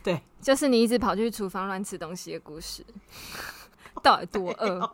[0.02, 2.84] 对，就是你一直跑去厨房乱吃东西的故事，
[4.02, 4.90] 到底多饿？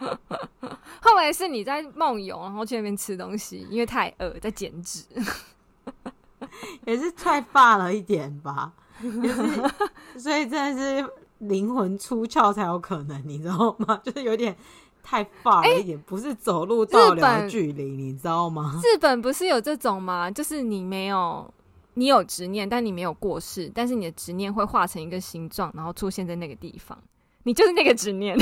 [1.02, 5.04] 后来是你在梦游，然后去那边吃东西，因为太饿，在减脂。
[6.86, 14.00] 也是太发了一点吧，就是所以真的是灵魂出窍才有可能，你知道吗？
[14.04, 14.56] 就是有点
[15.02, 18.80] 太发了一点，欸、不是走路到了距离，你知道吗？
[18.82, 20.30] 日本不是有这种吗？
[20.30, 21.52] 就是你没有。
[21.94, 26.98] 你有执念，但你没有过世，但是你的执念会化成一个形状，然后出现在那个地方。
[27.42, 28.36] 你就是那个执念，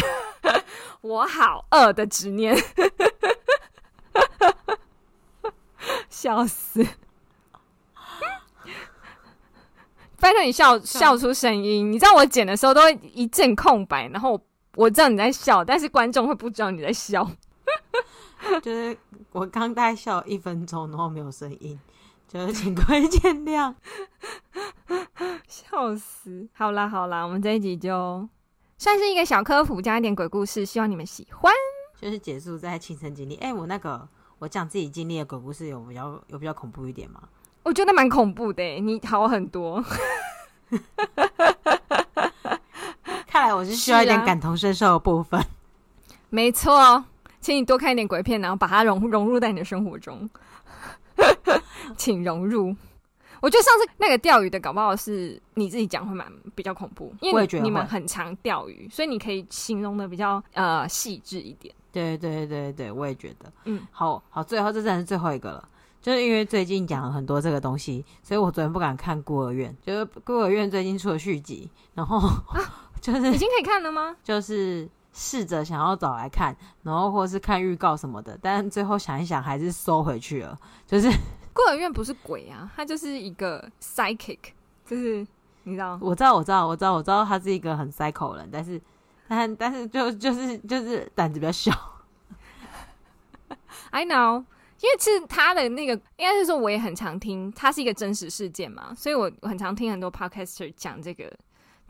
[1.03, 2.57] 我好饿的执念，
[6.11, 6.85] 笑死！
[10.21, 11.93] 拜托你笑笑出声音。
[11.93, 14.39] 你知道我剪的时候都会一阵空白，然后
[14.75, 17.25] 我，知道你在笑，但是观众会不知道你在笑。
[18.61, 18.99] 就是
[19.31, 21.79] 我刚大概笑一分钟，然后没有声音。
[22.29, 23.75] 就请各位见谅，
[25.49, 26.47] 笑死！
[26.53, 28.29] 好啦好啦，我们这一集就
[28.77, 31.51] 算是一个小科普加一点鬼故事，希望你们喜欢。
[31.99, 33.37] 就是结束在亲身经历。
[33.37, 34.07] 哎、欸，我那个
[34.41, 37.23] 我讲自己经历的鬼故事有比较有比较恐怖一点吗？
[37.63, 39.83] 我觉得蛮恐怖的，你好很多。
[43.27, 45.41] 看来我是需要一点感同身受的部分。
[45.41, 45.47] 啊、
[46.29, 47.03] 没错，
[47.41, 50.29] 请你多看一点鬼片，然后把它融融入在你的生活中。
[51.97, 52.75] 请融入。
[53.41, 56.27] 我觉得上次那个钓鱼的，搞不好是你自己讲会蛮
[56.57, 61.73] 比较恐怖，因为你们很常钓鱼，所以你可以形容的比较呃细致一点。
[61.93, 63.53] 对对对对，我也觉得。
[63.67, 65.69] 嗯，好好，最后这真的是最后一个了，
[66.03, 72.59] 就是因为最近讲了很多这个东西，所以我昨天不敢看孤儿院，就是孤儿院最近出了续集，然后、啊、
[73.01, 74.17] 就是已经可以看了吗？
[74.25, 80.59] 就是试着想要找来看，然后或是看预告什么的，但最后想一想还是收回去了，
[80.89, 81.09] 就是。
[81.59, 84.39] 孤儿院不是鬼啊，他就是一个 psychic，
[84.87, 85.27] 就是
[85.65, 85.99] 你知道？
[86.01, 88.81] 我知道，我知道，我知道，我知道他是一个很 psycho 人，但是，
[89.27, 91.73] 但但是就就是就是胆子比较小。
[93.91, 94.45] I know，
[94.81, 101.29] 因为其实他的那个应该是说，我也很常听，他是一个真实事件嘛，所以我很常听很多 podcaster 讲这个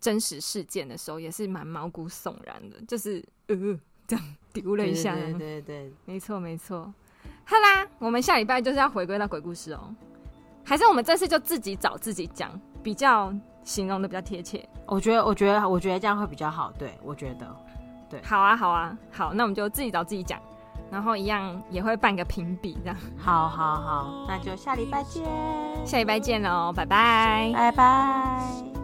[0.01, 6.91] 真实事件的时候，也是蛮毛骨悚然的，就是呃这样丢了一下，对对对，对，没错没错。
[7.51, 9.81] 好啦，我们下礼拜就是要回归到鬼故事哦，
[10.63, 12.51] 还是我们这次就自己找自己讲，
[12.83, 13.33] 比较
[13.65, 14.69] 形容的比较贴切。
[14.85, 16.71] 我觉得，我觉得，我觉得这样会比较好。
[16.79, 17.47] 对，我觉得，
[18.11, 18.21] 对。
[18.23, 20.39] 好啊，好啊，好，那我们就自己找自己讲，
[20.91, 22.97] 然后一样也会办个评比，这样。
[23.17, 25.25] 好好好，那就下礼拜见，
[25.87, 28.78] 下礼拜见喽，拜拜，拜拜。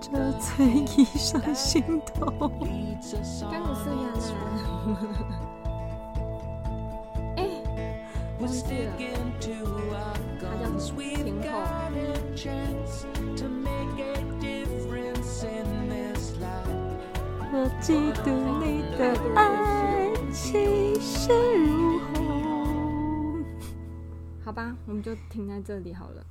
[0.00, 2.48] 着醉意上心头。
[3.50, 4.36] 甘鲁瑟亚啦。
[7.36, 7.40] 哎，
[8.40, 8.98] 忘记了，他
[10.62, 10.68] 叫。
[17.50, 18.26] 我嫉妒
[18.62, 18.64] 你
[18.98, 19.00] 的
[19.34, 19.40] 爱
[20.30, 23.42] 气势如虹。
[24.44, 26.22] 好吧，我们就停在这里好了。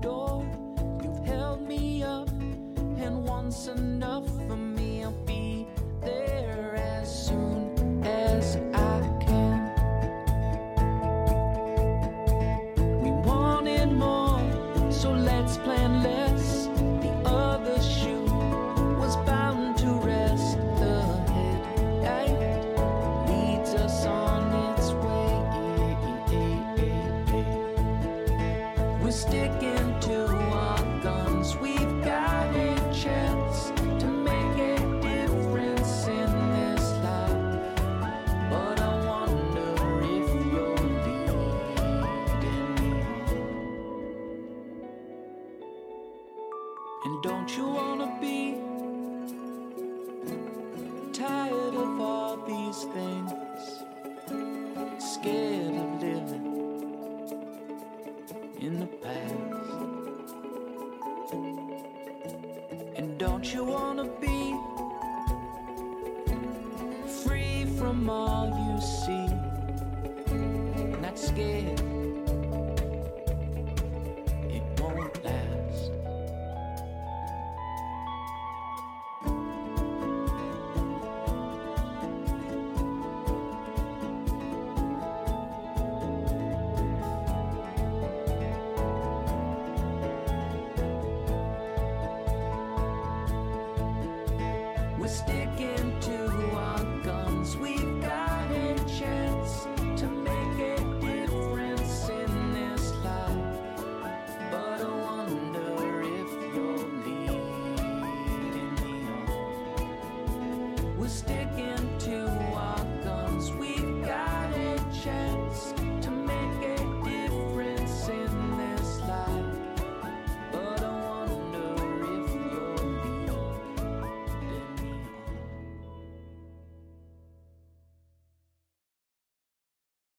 [0.00, 0.44] door.
[1.02, 2.28] You've held me up,
[2.98, 4.69] and once enough for me.